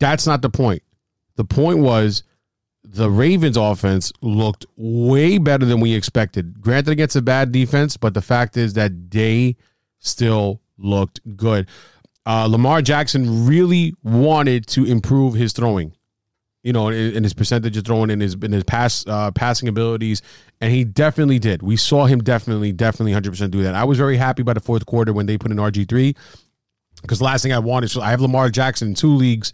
[0.00, 0.82] That's not the point.
[1.36, 2.22] The point was
[2.82, 6.60] the Ravens offense looked way better than we expected.
[6.60, 9.56] Granted against a bad defense, but the fact is that they
[9.98, 11.68] still looked good.
[12.24, 15.92] Uh, Lamar Jackson really wanted to improve his throwing,
[16.66, 19.68] you know, in, in his percentage of throwing, in his in his pass uh, passing
[19.68, 20.20] abilities,
[20.60, 21.62] and he definitely did.
[21.62, 23.76] We saw him definitely, definitely, hundred percent do that.
[23.76, 26.16] I was very happy by the fourth quarter when they put in RG three
[27.02, 29.52] because last thing I wanted, is I have Lamar Jackson in two leagues.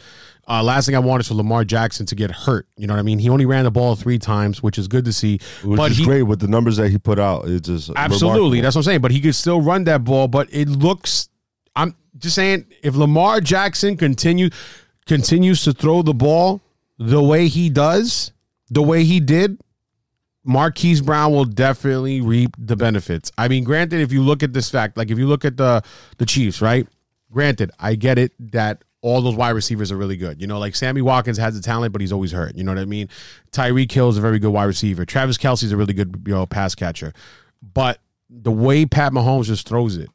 [0.48, 2.66] Uh, last thing I wanted for Lamar Jackson to get hurt.
[2.78, 3.18] You know what I mean?
[3.18, 5.38] He only ran the ball three times, which is good to see.
[5.62, 7.46] Which but is he, great with the numbers that he put out.
[7.46, 8.62] It's just Absolutely, remarkable.
[8.62, 9.00] that's what I'm saying.
[9.02, 10.28] But he could still run that ball.
[10.28, 11.28] But it looks.
[11.76, 14.48] I'm just saying, if Lamar Jackson continue
[15.04, 16.62] continues to throw the ball
[16.98, 18.32] the way he does,
[18.70, 19.60] the way he did,
[20.44, 23.30] Marquise Brown will definitely reap the benefits.
[23.38, 25.82] I mean, granted, if you look at this fact, like if you look at the
[26.18, 26.86] the Chiefs, right?
[27.30, 30.40] Granted, I get it that all those wide receivers are really good.
[30.40, 32.56] You know, like Sammy Watkins has the talent, but he's always hurt.
[32.56, 33.08] You know what I mean?
[33.52, 35.04] Tyreek Hill is a very good wide receiver.
[35.04, 37.12] Travis Kelce's a really good you know pass catcher.
[37.62, 40.08] But the way Pat Mahomes just throws it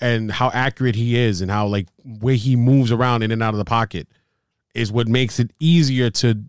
[0.00, 3.54] and how accurate he is and how like way he moves around in and out
[3.54, 4.08] of the pocket
[4.74, 6.42] is what makes it easier to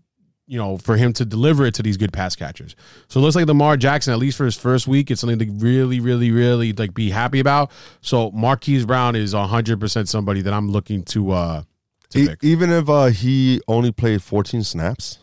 [0.48, 2.76] you know for him to deliver it to these good pass catchers.
[3.08, 5.46] So it looks like Lamar Jackson, at least for his first week, it's something to
[5.64, 7.70] really, really, really like be happy about.
[8.00, 11.62] So Marquise Brown is hundred percent somebody that I'm looking to uh
[12.10, 12.44] to E- pick.
[12.44, 15.18] even if uh, he only played 14 snaps.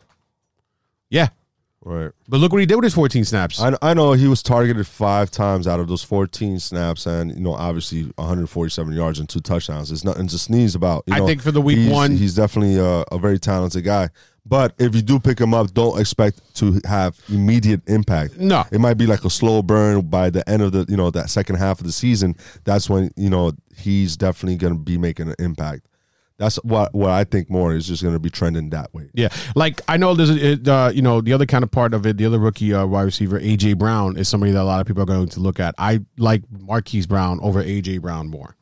[1.09, 1.29] Yeah.
[1.85, 2.11] Right.
[2.29, 3.59] But look what he did with his 14 snaps.
[3.61, 7.41] I, I know he was targeted five times out of those 14 snaps, and you
[7.41, 9.91] know, obviously 147 yards and two touchdowns.
[9.91, 11.03] It's nothing to sneeze about.
[11.07, 13.83] You I know, think for the week he's, one- he's definitely a, a very talented
[13.83, 14.09] guy.
[14.45, 18.37] But if you do pick him up, don't expect to have immediate impact.
[18.37, 18.65] No.
[18.73, 21.29] it might be like a slow burn by the end of the you know that
[21.29, 22.35] second half of the season.
[22.65, 25.87] That's when you know he's definitely going to be making an impact.
[26.37, 29.09] That's what what I think more is just going to be trending that way.
[29.13, 32.05] Yeah, like I know there's a, uh, you know the other kind of part of
[32.05, 32.17] it.
[32.17, 35.03] The other rookie uh, wide receiver AJ Brown is somebody that a lot of people
[35.03, 35.75] are going to look at.
[35.77, 38.55] I like Marquise Brown over AJ Brown more.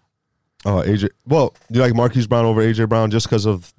[0.65, 1.09] Uh, AJ.
[1.25, 3.73] Well, you like Marquise Brown over AJ Brown just because of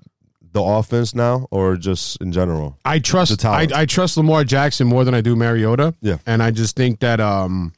[0.52, 2.78] the offense now, or just in general?
[2.84, 3.68] I The trust I.
[3.74, 5.94] I trust Lamar Jackson more than I do Mariota.
[6.00, 6.18] Yeah.
[6.26, 7.72] and I just think that um,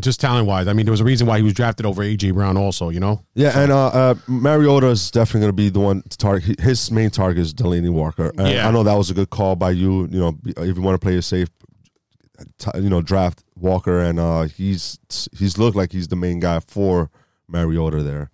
[0.00, 2.34] just talent wise, I mean, there was a reason why he was drafted over AJ
[2.34, 2.56] Brown.
[2.56, 3.24] Also, you know.
[3.34, 6.60] Yeah, and uh, uh, Mariota is definitely going to be the one to target.
[6.60, 8.30] His main target is Delanie Walker.
[8.36, 8.68] And Yeah.
[8.68, 10.06] I know that was a good call by you.
[10.10, 11.48] You know, if you want to play it safe,
[12.74, 14.98] you know, draft Walker, and uh, he's
[15.36, 17.10] he's looked like he's the main guy for
[17.48, 18.30] Mariota there.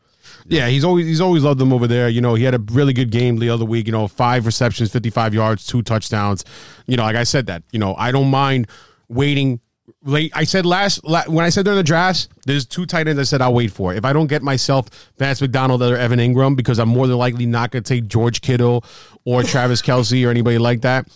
[0.47, 2.09] Yeah, he's always he's always loved them over there.
[2.09, 3.87] You know, he had a really good game the other week.
[3.87, 6.45] You know, five receptions, fifty five yards, two touchdowns.
[6.87, 7.63] You know, like I said that.
[7.73, 8.67] You know, I don't mind
[9.09, 9.61] waiting.
[10.07, 10.33] Late.
[10.35, 13.23] I said last la- when I said during the drafts, there's two tight ends I
[13.25, 13.95] said I'll wait for.
[13.95, 14.87] If I don't get myself
[15.19, 18.41] Vance McDonald or Evan Engram, because I'm more than likely not going to take George
[18.43, 18.85] Kittle
[19.25, 21.09] or Travis Kelce or anybody like that.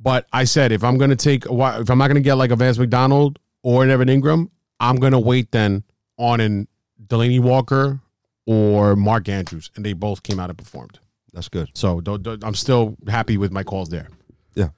[0.00, 2.50] But I said if I'm going to take if I'm not going to get like
[2.50, 5.84] a Vance McDonald or an Evan Engram, I'm going to wait then
[6.18, 6.66] on an
[7.06, 8.00] Delanie Walker
[8.44, 10.98] or Mark Andrews, and they both came out and performed.
[11.32, 11.68] That's good.
[11.74, 14.08] So don't- don't- I'm still happy with my calls there.
[14.56, 14.70] Yeah.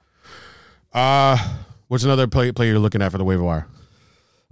[0.93, 1.37] Uh,
[1.87, 3.67] what's another play, player you're looking at for the waiver wire?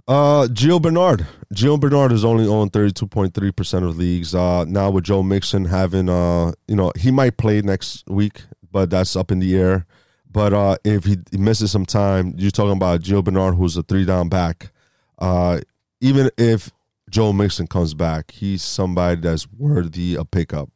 [0.06, 1.26] Uh, Gio Bernard.
[1.54, 4.34] Gio Bernard is only on thirty two point three percent of leagues.
[4.34, 8.90] Uh, now with Joe Mixon having uh, you know, he might play next week, but
[8.90, 9.86] that's up in the air.
[10.30, 14.04] But uh, if he, misses some time, you're talking about Gio Bernard, who's a three
[14.04, 14.72] down back.
[15.18, 15.60] Uh,
[16.00, 16.72] even if
[17.08, 20.70] Joe Mixon comes back, he's somebody that's worthy of pickup.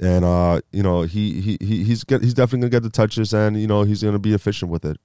[0.00, 3.34] And uh, you know, he he he he's get, he's definitely gonna get the touches,
[3.34, 4.96] and you know, he's gonna be efficient with it.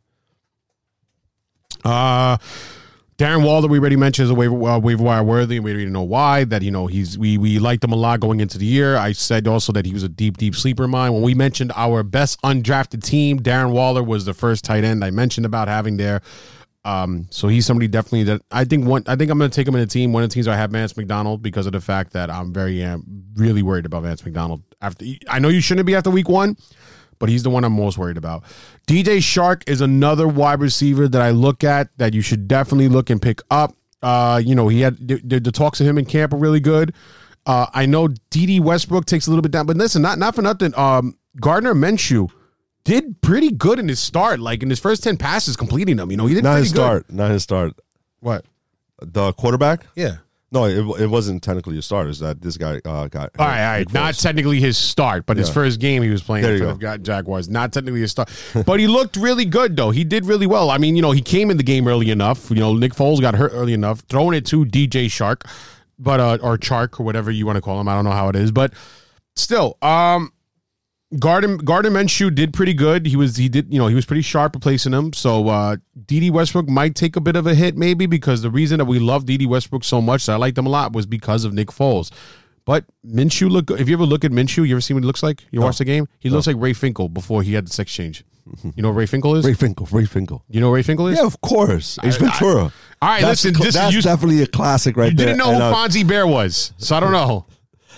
[1.84, 2.38] Uh,
[3.18, 5.86] Darren Waller, we already mentioned is a waiver, uh, waiver wire worthy, and we already
[5.86, 6.46] know why.
[6.46, 8.98] That you know he's we we liked him a lot going into the year.
[8.98, 11.14] I said also that he was a deep deep sleeper of mine.
[11.14, 15.12] When we mentioned our best undrafted team, Darren Waller was the first tight end I
[15.12, 16.22] mentioned about having there.
[16.86, 19.04] Um, so he's somebody definitely that I think one.
[19.08, 20.12] I think I'm going to take him in a team.
[20.12, 22.84] One of the teams I have Vance McDonald because of the fact that I'm very
[22.84, 23.06] um,
[23.36, 24.64] really worried about Vance McDonald.
[24.82, 26.58] After I know you shouldn't be after week one,
[27.24, 28.44] but he's the one I'm most worried about.
[28.86, 33.10] DJ Chark is another wide receiver that I look at that you should definitely look
[33.10, 33.78] and pick up.
[34.02, 36.60] Uh, you know, he had the, the, the talks of him in camp are really
[36.60, 36.94] good.
[37.46, 40.42] Uh, I know Dede Westbrook takes a little bit down, but listen, not not for
[40.42, 40.78] nothing.
[40.78, 42.30] Um, Gardner Minshew
[42.84, 46.12] did pretty good in his start, like in his first ten passes, completing them.
[46.12, 46.78] You know, he did Not pretty his good.
[46.80, 47.10] start.
[47.10, 47.72] Not his start.
[48.20, 48.44] What?
[49.02, 49.86] The quarterback.
[49.96, 50.18] Yeah.
[50.54, 52.08] No, it, it wasn't technically a start.
[52.08, 53.94] Is that this guy uh, got All right, all right.
[53.94, 55.54] Not technically his start, but his Yeah.
[55.56, 57.50] first game he was playing There you for the Jaguars.
[57.50, 58.30] Not technically his start,
[58.66, 59.90] but he looked really good though.
[59.90, 60.70] He did really well.
[60.70, 62.52] I mean, you know, he came in the game early enough.
[62.52, 65.42] You know, Nick Foles got hurt early enough, throwing it to DJ Chark,
[65.98, 67.88] but uh, or Chark or whatever you want to call him.
[67.88, 68.74] I don't know how it is, but
[69.36, 70.32] still, um,
[71.20, 73.06] Garden Garden Minshew did pretty good.
[73.06, 75.14] He was he did you know he was pretty sharp replacing him.
[75.14, 78.78] So uh Dede Westbrook might take a bit of a hit maybe because the reason
[78.80, 81.44] that we love Dede Westbrook so much, that I liked him a lot, was because
[81.46, 82.12] of Nick Foles.
[82.66, 83.70] But Minshew look.
[83.72, 85.44] If you ever look at Minshew, you ever see what he looks like?
[85.52, 86.08] You watch the game.
[86.20, 88.24] He looks like Ray Finkel before he had the sex change.
[88.76, 89.46] You know what Ray Finkel is?
[89.46, 90.44] Ray Finkel, Ray Finkel.
[90.50, 91.18] you know Ray Finkel is?
[91.18, 91.98] Yeah, of course.
[92.04, 92.64] Ace Ventura.
[92.64, 95.28] All right, that's listen, cl- this- that's you- definitely a classic right You there.
[95.28, 97.46] didn't know who uh, Fonzie Bear was, so I don't know.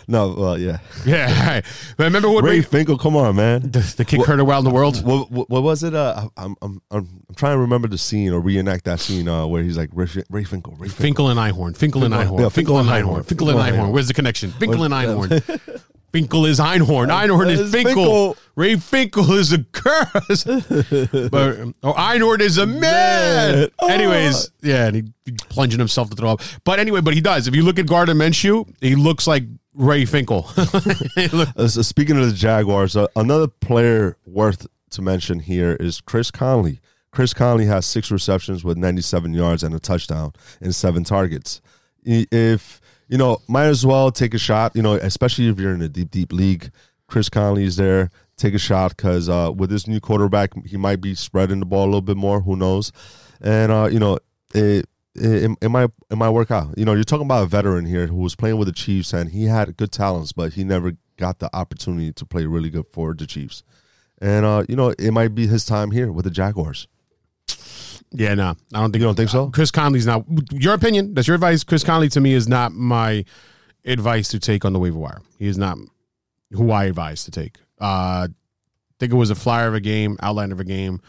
[0.07, 0.79] No, well, yeah.
[1.05, 1.65] Yeah, right.
[1.97, 3.61] but remember what Ray Ray, Finkel, come on, man.
[3.61, 5.03] the, the kid heard around the world?
[5.05, 5.93] What, what, what was it?
[5.93, 9.45] Uh, I'm, I'm, I'm, I'm trying to remember the scene or reenact that scene uh,
[9.45, 11.03] where he's like Ray, Ray Finkel, Ray Finkel.
[11.03, 11.77] Finkel and Einhorn.
[11.77, 12.39] Finkel and Einhorn.
[12.39, 13.25] yeah, Finkel and Einhorn.
[13.25, 13.91] Finkel and Einhorn.
[13.91, 14.51] Where's the connection?
[14.51, 15.81] Finkel and Einhorn.
[16.15, 17.09] Finkel is Einhorn.
[17.09, 17.93] Einhorn is Finkel.
[17.93, 18.37] Finkel.
[18.55, 20.43] Ray Finkel is a curse.
[20.45, 23.55] but, or Einhorn is a man.
[23.55, 23.69] Man.
[23.79, 23.89] Oh.
[23.89, 26.41] Anyways, yeah, and he, he plunging himself to throw up.
[26.63, 27.49] But anyway, but he does.
[27.49, 29.43] If you look at Gardner Minshew, he looks like
[29.75, 30.49] Ray Finkel.
[31.57, 36.79] Uh, speaking of the Jaguars, uh, another player worth to mention here is Chris Conley.
[37.11, 41.61] Chris Conley has six receptions with 97 yards and a touchdown and seven targets.
[42.03, 44.75] If you know, might as well take a shot.
[44.75, 46.71] You know, especially if you're in a deep, deep league.
[47.07, 48.09] Chris Conley is there.
[48.37, 51.83] Take a shot because uh, with this new quarterback, he might be spreading the ball
[51.83, 52.41] a little bit more.
[52.41, 52.91] Who knows?
[53.41, 54.17] And uh, you know,
[54.53, 56.77] it, it, it might it might work out.
[56.77, 59.29] You know, you're talking about a veteran here who was playing with the Chiefs and
[59.29, 63.13] he had good talents, but he never got the opportunity to play really good for
[63.13, 63.63] the Chiefs.
[64.19, 66.87] And uh, you know, it might be his time here with the Jaguars.
[68.11, 69.01] yeah, no, I don't think.
[69.01, 69.49] You don't think so?
[69.49, 70.25] Chris Conley's not.
[70.51, 71.13] Your opinion?
[71.13, 71.63] That's your advice.
[71.63, 73.25] Chris Conley to me is not my
[73.85, 75.21] advice to take on the waiver wire.
[75.37, 75.77] He is not
[76.51, 77.57] who I advise to take.
[77.79, 78.29] Uh,
[78.99, 81.01] think it was a flyer of a game, outline of a game.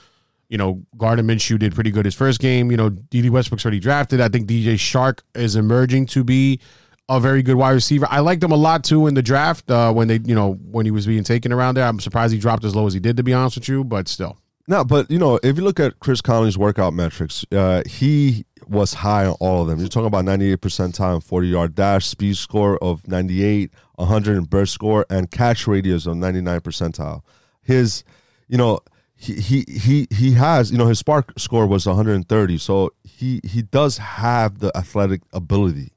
[0.48, 2.70] You know, Gardner Minshew did pretty good his first game.
[2.70, 4.20] You know, Dede Westbrook's already drafted.
[4.20, 6.60] I think DJ Chark is emerging to be
[7.08, 8.06] a very good wide receiver.
[8.10, 10.86] I liked him a lot too in the draft uh, when they, you know, when
[10.86, 11.84] he was being taken around there.
[11.84, 13.84] I'm surprised he dropped as low as he did, to be honest with you.
[13.84, 17.82] But still, No, but you know, if you look at Chris Conley's workout metrics, uh,
[17.86, 19.78] he was high on all of them.
[19.78, 24.72] You're talking about 98 percentile, 40 yard dash, speed score of 98, 100 in burst
[24.72, 27.22] score, and catch radius of 99 percentile.
[27.62, 28.02] His,
[28.48, 28.80] you know,
[29.16, 33.62] he he he he has, you know, his spark score was 130, so he he
[33.62, 35.92] does have the athletic ability.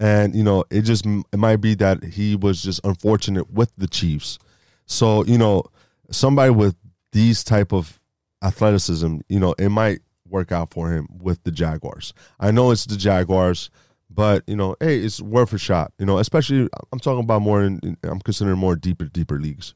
[0.00, 3.86] And you know, it just it might be that he was just unfortunate with the
[3.86, 4.38] Chiefs.
[4.86, 5.64] So you know,
[6.10, 6.74] somebody with
[7.12, 8.00] these type of
[8.42, 12.14] athleticism, you know, it might work out for him with the Jaguars.
[12.38, 13.70] I know it's the Jaguars,
[14.08, 15.92] but you know, hey, it's worth a shot.
[15.98, 19.74] You know, especially I'm talking about more in, I'm considering more deeper deeper leagues.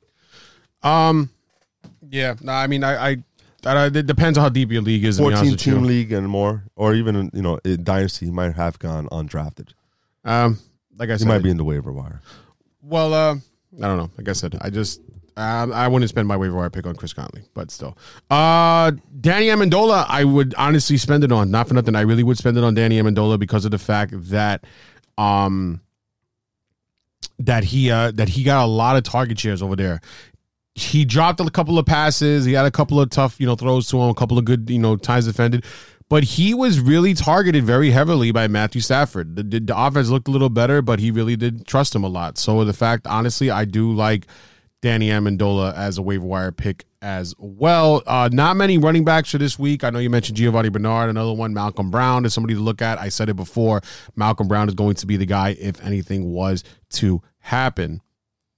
[0.82, 1.30] Um,
[2.10, 3.16] yeah, no, I mean, I, I,
[3.64, 5.16] I, it depends on how deep your league is.
[5.16, 5.74] To be honest 14 with you.
[5.74, 9.70] team league and more, or even you know, in dynasty, he might have gone undrafted.
[10.24, 10.58] Um,
[10.96, 12.20] like I said, He might be in the waiver wire.
[12.82, 14.10] Well, uh, I don't know.
[14.16, 15.00] Like I said, I just
[15.36, 17.98] um, I wouldn't spend my waiver wire pick on Chris Conley, but still,
[18.30, 21.50] uh, Danny Amendola, I would honestly spend it on.
[21.50, 24.12] Not for nothing, I really would spend it on Danny Amendola because of the fact
[24.14, 24.64] that,
[25.18, 25.80] um,
[27.40, 30.00] that he uh that he got a lot of target shares over there.
[30.74, 32.44] He dropped a couple of passes.
[32.44, 34.10] He had a couple of tough, you know, throws to him.
[34.10, 35.64] A couple of good, you know, times defended.
[36.08, 39.36] But he was really targeted very heavily by Matthew Stafford.
[39.36, 42.08] The, the, the offense looked a little better, but he really did trust him a
[42.08, 42.38] lot.
[42.38, 44.26] So the fact, honestly, I do like
[44.82, 48.02] Danny Amendola as a waiver wire pick as well.
[48.06, 49.82] Uh, not many running backs for this week.
[49.82, 51.08] I know you mentioned Giovanni Bernard.
[51.08, 52.98] Another one, Malcolm Brown, is somebody to look at.
[52.98, 53.80] I said it before.
[54.14, 58.02] Malcolm Brown is going to be the guy if anything was to happen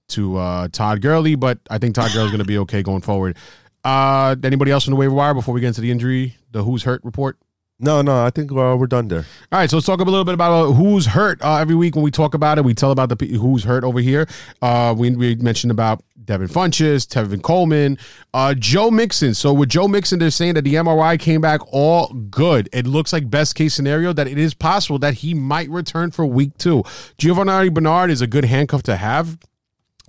[0.08, 3.36] to uh, Todd Gurley, but I think Todd Gurley's going to be okay going forward.
[3.84, 6.82] Uh, anybody else on the waiver wire before we get into the injury, the who's
[6.82, 7.38] hurt report?
[7.78, 9.26] No, no, I think uh, we're done there.
[9.52, 11.42] All right, so let's talk a little bit about uh, who's hurt.
[11.42, 13.84] Uh, every week when we talk about it, we tell about the pe- who's hurt
[13.84, 14.26] over here.
[14.62, 17.98] Uh, we, we mentioned about Devin Funchess, Tevin Coleman,
[18.32, 19.34] uh, Joe Mixon.
[19.34, 22.68] So with Joe Mixon, they're saying that the MRI came back all good.
[22.72, 26.24] It looks like best case scenario that it is possible that he might return for
[26.24, 26.82] week two.
[27.18, 29.38] Giovanni Bernard is a good handcuff to have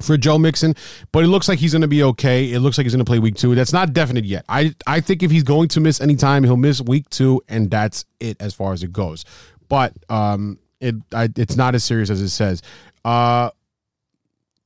[0.01, 0.75] for Joe Mixon,
[1.11, 2.51] but it looks like he's going to be okay.
[2.51, 3.55] It looks like he's going to play week two.
[3.55, 4.45] That's not definite yet.
[4.47, 7.69] I I think if he's going to miss any time, he'll miss week two, and
[7.71, 9.25] that's it as far as it goes.
[9.69, 12.61] But um, it I, it's not as serious as it says.
[13.03, 13.49] Uh,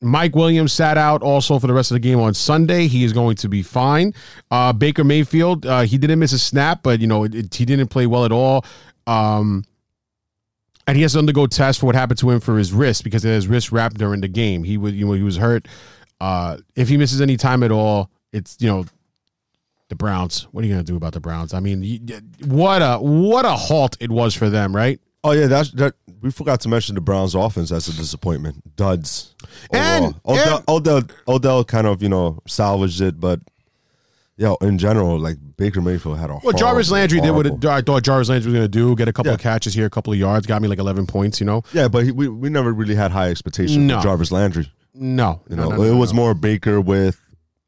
[0.04, 2.88] Mike Williams sat out also for the rest of the game on Sunday.
[2.88, 4.14] He is going to be fine.
[4.50, 7.66] Uh, Baker Mayfield, uh, he didn't miss a snap, but you know it, it- he
[7.66, 8.66] didn't play well at all.
[9.06, 9.64] Um,
[10.88, 13.24] and he has to undergo tests for what happened to him for his wrist because
[13.24, 14.64] his wrist wrapped during the game.
[14.64, 15.68] He was, you know, he was hurt.
[16.20, 18.86] Uh, if he misses any time at all, it's you know,
[19.90, 20.48] the Browns.
[20.52, 21.54] What are you gonna do about the Browns?
[21.54, 22.08] I mean,
[22.46, 25.00] what a what a halt it was for them, right?
[25.24, 25.94] Oh yeah, that's that.
[26.22, 28.76] We forgot to mention the Browns' offense as a disappointment.
[28.76, 29.36] Duds.
[29.72, 30.16] And-.
[30.26, 33.40] Odell, and- Odell, Odell kind of you know salvaged it, but
[34.38, 37.70] yeah, in general, like Baker Mayfield had a Well, Jarvis horrible, Landry did what horrible-
[37.70, 38.96] I thought Jarvis Landry was going to do.
[38.96, 39.36] Get a couple Yeah.
[39.36, 41.40] of catches here, a couple of yards, got me like 11 points.
[41.40, 43.98] You know, Yeah, but he, we we never really had high expectations No.
[43.98, 44.72] for Jarvis Landry.
[44.94, 46.18] no, You know, no, no, it was no.
[46.18, 47.20] more Baker with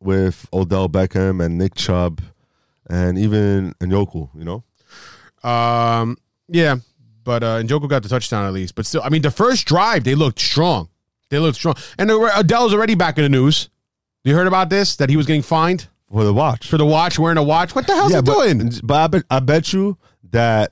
[0.01, 2.21] with Odell Beckham and Nick Chubb,
[2.89, 4.29] and even Njoku.
[4.37, 4.63] You know,
[5.49, 6.75] Um, yeah,
[7.23, 8.75] but uh, Njoku got the touchdown at least.
[8.75, 10.89] But still, I mean, the first drive they looked strong.
[11.29, 13.69] They looked strong, and Odell's already back in the news.
[14.23, 14.95] You heard about this?
[14.97, 16.69] That he was getting fined for the watch.
[16.69, 17.75] for the watch, wearing a watch.
[17.75, 18.71] What the hell's he but, doing?
[18.83, 19.97] But I bet I bet you
[20.31, 20.71] that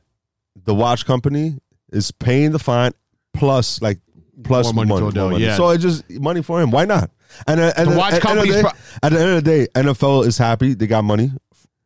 [0.63, 1.57] the watch company
[1.91, 2.91] is paying the fine
[3.33, 3.99] plus like
[4.43, 5.43] plus More money more money.
[5.45, 5.57] yeah.
[5.57, 6.71] So it's just money for him.
[6.71, 7.11] Why not?
[7.47, 8.71] And, uh, and The watch at, the end of the day- pro-
[9.03, 11.31] at the end of the day, NFL is happy they got money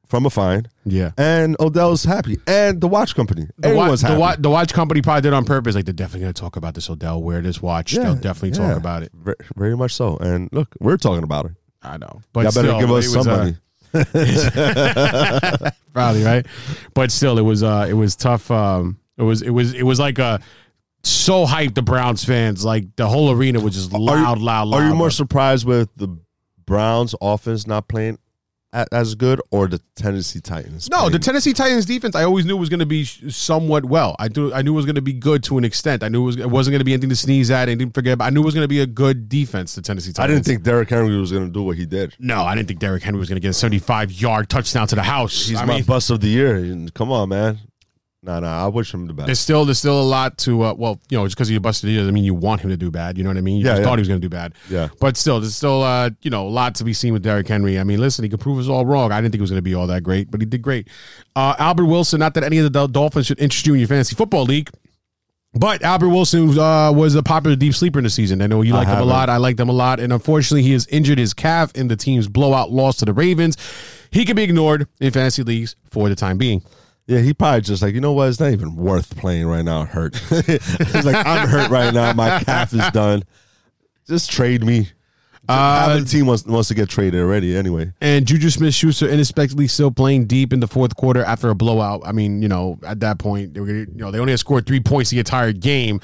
[0.07, 1.11] from a fine, Yeah.
[1.17, 5.01] and Odell's happy, and the watch company, The, wa- everyone's the, wa- the watch company
[5.01, 5.75] probably did it on purpose.
[5.75, 7.21] Like they're definitely going to talk about this Odell.
[7.21, 7.93] Wear this watch.
[7.93, 8.69] Yeah, They'll definitely yeah.
[8.69, 9.11] talk about it.
[9.13, 10.17] Ve- very much so.
[10.17, 11.51] And look, we're talking about it.
[11.85, 13.53] I know, but Y'all better still, give us it was, uh,
[15.93, 16.45] probably right?
[16.93, 19.99] But still it was uh it was tough um it was it was it was
[19.99, 20.39] like a
[21.03, 24.67] so hyped the browns fans like the whole arena was just Are you- loud loud
[24.67, 26.17] loud Are you more surprised with the
[26.65, 28.19] Browns offense not playing a-
[28.91, 30.89] as good, or the Tennessee Titans?
[30.89, 34.27] no the tennessee titans defense i always knew was going to be somewhat well i
[34.27, 36.25] do i knew it was going to be good to an extent i knew it,
[36.25, 38.29] was, it wasn't going to be anything to sneeze at anything to forget about i
[38.29, 40.23] knew it was going to be a good defense the tennessee Titans.
[40.23, 42.13] I didn't think Derrick Henry was going to do what he did.
[42.19, 44.95] no i didn't think Derrick henry was going to get a 75 yard touchdown to
[44.95, 46.59] the house He's I my mean, bust of the year.
[46.93, 47.59] Come on, man.
[48.25, 48.65] Nah, nah.
[48.65, 49.27] I wish him the best.
[49.27, 51.89] there's still there's still a lot to uh, well you know just because he busted
[51.91, 53.65] it doesn't mean you want him to do bad you know what I mean you
[53.65, 53.85] Yeah, just yeah.
[53.87, 54.89] thought he was going to do bad Yeah.
[54.99, 57.79] but still there's still uh you know a lot to be seen with Derrick Henry
[57.79, 59.59] I mean listen he could prove us all wrong I didn't think he was going
[59.59, 60.87] to be all that great but he did great
[61.35, 64.15] uh, Albert Wilson not that any of the Dolphins should interest you in your fantasy
[64.15, 64.69] football league
[65.57, 68.41] but Albert Wilson uh, was a popular deep sleeper in the season.
[68.41, 69.29] I know you like him a lot.
[69.29, 70.01] I like them a lot.
[70.01, 73.55] And unfortunately, he has injured his calf in the team's blowout loss to the Ravens.
[74.11, 76.61] He can be ignored in fantasy leagues for the time being.
[77.07, 78.29] Yeah, he probably just like, you know what?
[78.29, 79.85] It's not even worth playing right now.
[79.85, 80.15] Hurt.
[80.45, 82.13] He's like, I'm hurt right now.
[82.13, 83.23] My calf is done.
[84.07, 84.89] Just trade me.
[85.47, 87.91] Uh, the team wants, wants to get traded already anyway.
[88.01, 92.01] And Juju Smith Schuster unexpectedly still playing deep in the fourth quarter after a blowout.
[92.03, 94.65] I mean, you know, at that point, they were, you know, they only had scored
[94.65, 96.01] three points the entire game.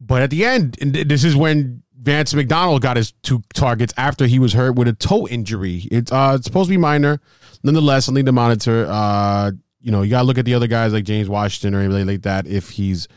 [0.00, 4.26] But at the end, and this is when Vance McDonald got his two targets after
[4.26, 5.86] he was hurt with a toe injury.
[5.90, 7.20] It's uh, it's supposed to be minor,
[7.62, 8.08] nonetheless.
[8.08, 8.86] I need to monitor.
[8.88, 12.04] Uh, you know, you gotta look at the other guys like James Washington or anybody
[12.04, 13.08] like that if he's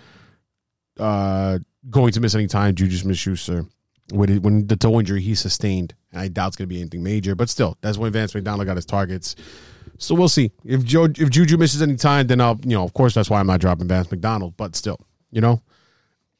[0.99, 1.59] uh
[1.89, 2.75] going to miss any time.
[2.75, 3.65] Juju Smith Schuster
[4.11, 5.93] it, when the toe injury he sustained.
[6.11, 8.75] And I doubt it's to be anything major, but still, that's when Vance McDonald got
[8.75, 9.35] his targets.
[9.97, 12.93] So we'll see if Joe if Juju misses any time, then I'll you know of
[12.93, 14.99] course that's why I'm not dropping Vance McDonald, but still
[15.31, 15.61] you know.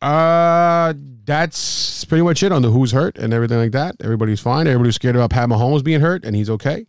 [0.02, 0.94] Uh,
[1.24, 3.96] that's pretty much it on the who's hurt and everything like that.
[4.02, 4.68] Everybody's fine.
[4.68, 6.86] Everybody's scared about Pat Mahomes being hurt, and he's okay.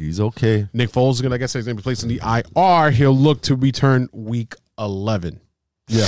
[0.00, 0.66] He's okay.
[0.72, 2.20] Nick Foles is gonna, like I said, he's gonna be placed in the
[2.56, 2.90] IR.
[2.90, 5.40] He'll look to return week eleven.
[5.88, 6.06] Yeah.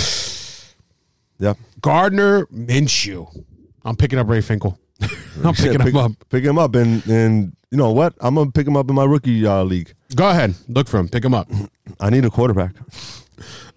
[1.38, 1.54] Yeah.
[1.80, 3.44] Gardner Minshew.
[3.84, 4.78] I'm picking up Ray Finkel.
[5.44, 6.12] I'm picking pick, him up.
[6.30, 6.74] Pick him up.
[6.76, 8.14] And, and you know what?
[8.20, 9.92] I'm going to pick him up in my rookie uh, league.
[10.14, 11.08] Go ahead, look for him.
[11.08, 11.48] Pick him up.
[11.98, 12.76] I need a quarterback.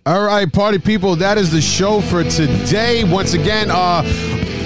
[0.05, 3.03] All right, party people, that is the show for today.
[3.03, 4.03] Once again, uh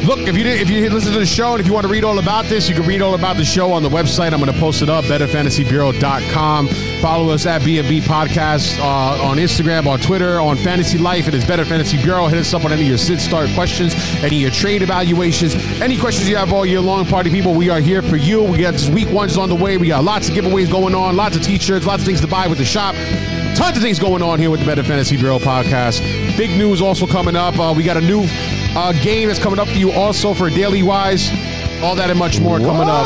[0.10, 1.92] look, if you did, if you listen to the show and if you want to
[1.92, 4.34] read all about this, you can read all about the show on the website.
[4.34, 6.68] I'm going to post it up, betterfantasybureau.com.
[7.00, 11.28] Follow us at B&B Podcast uh, on Instagram, on Twitter, on Fantasy Life.
[11.28, 12.26] It is Better Fantasy Bureau.
[12.26, 13.94] Hit us up on any of your sit start questions,
[14.24, 17.54] any of your trade evaluations, any questions you have all year long, party people.
[17.54, 18.42] We are here for you.
[18.42, 19.78] We got this week one's on the way.
[19.78, 22.48] We got lots of giveaways going on, lots of t-shirts, lots of things to buy
[22.48, 22.96] with the shop.
[23.56, 26.02] Tons of things going on here with the Better Fantasy Bureau podcast.
[26.36, 27.60] Big news also coming up.
[27.60, 28.26] Uh, we got a new
[28.76, 31.30] uh, game that's coming up for you also for Daily Wise.
[31.82, 33.06] All that and much more coming up.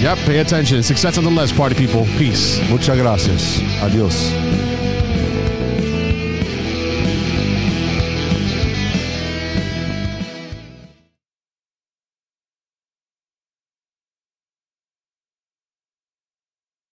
[0.00, 0.82] Yep, pay attention.
[0.82, 2.04] Success nonetheless, party people.
[2.18, 2.60] Peace.
[2.68, 3.60] Muchas gracias.
[3.82, 4.71] Adios.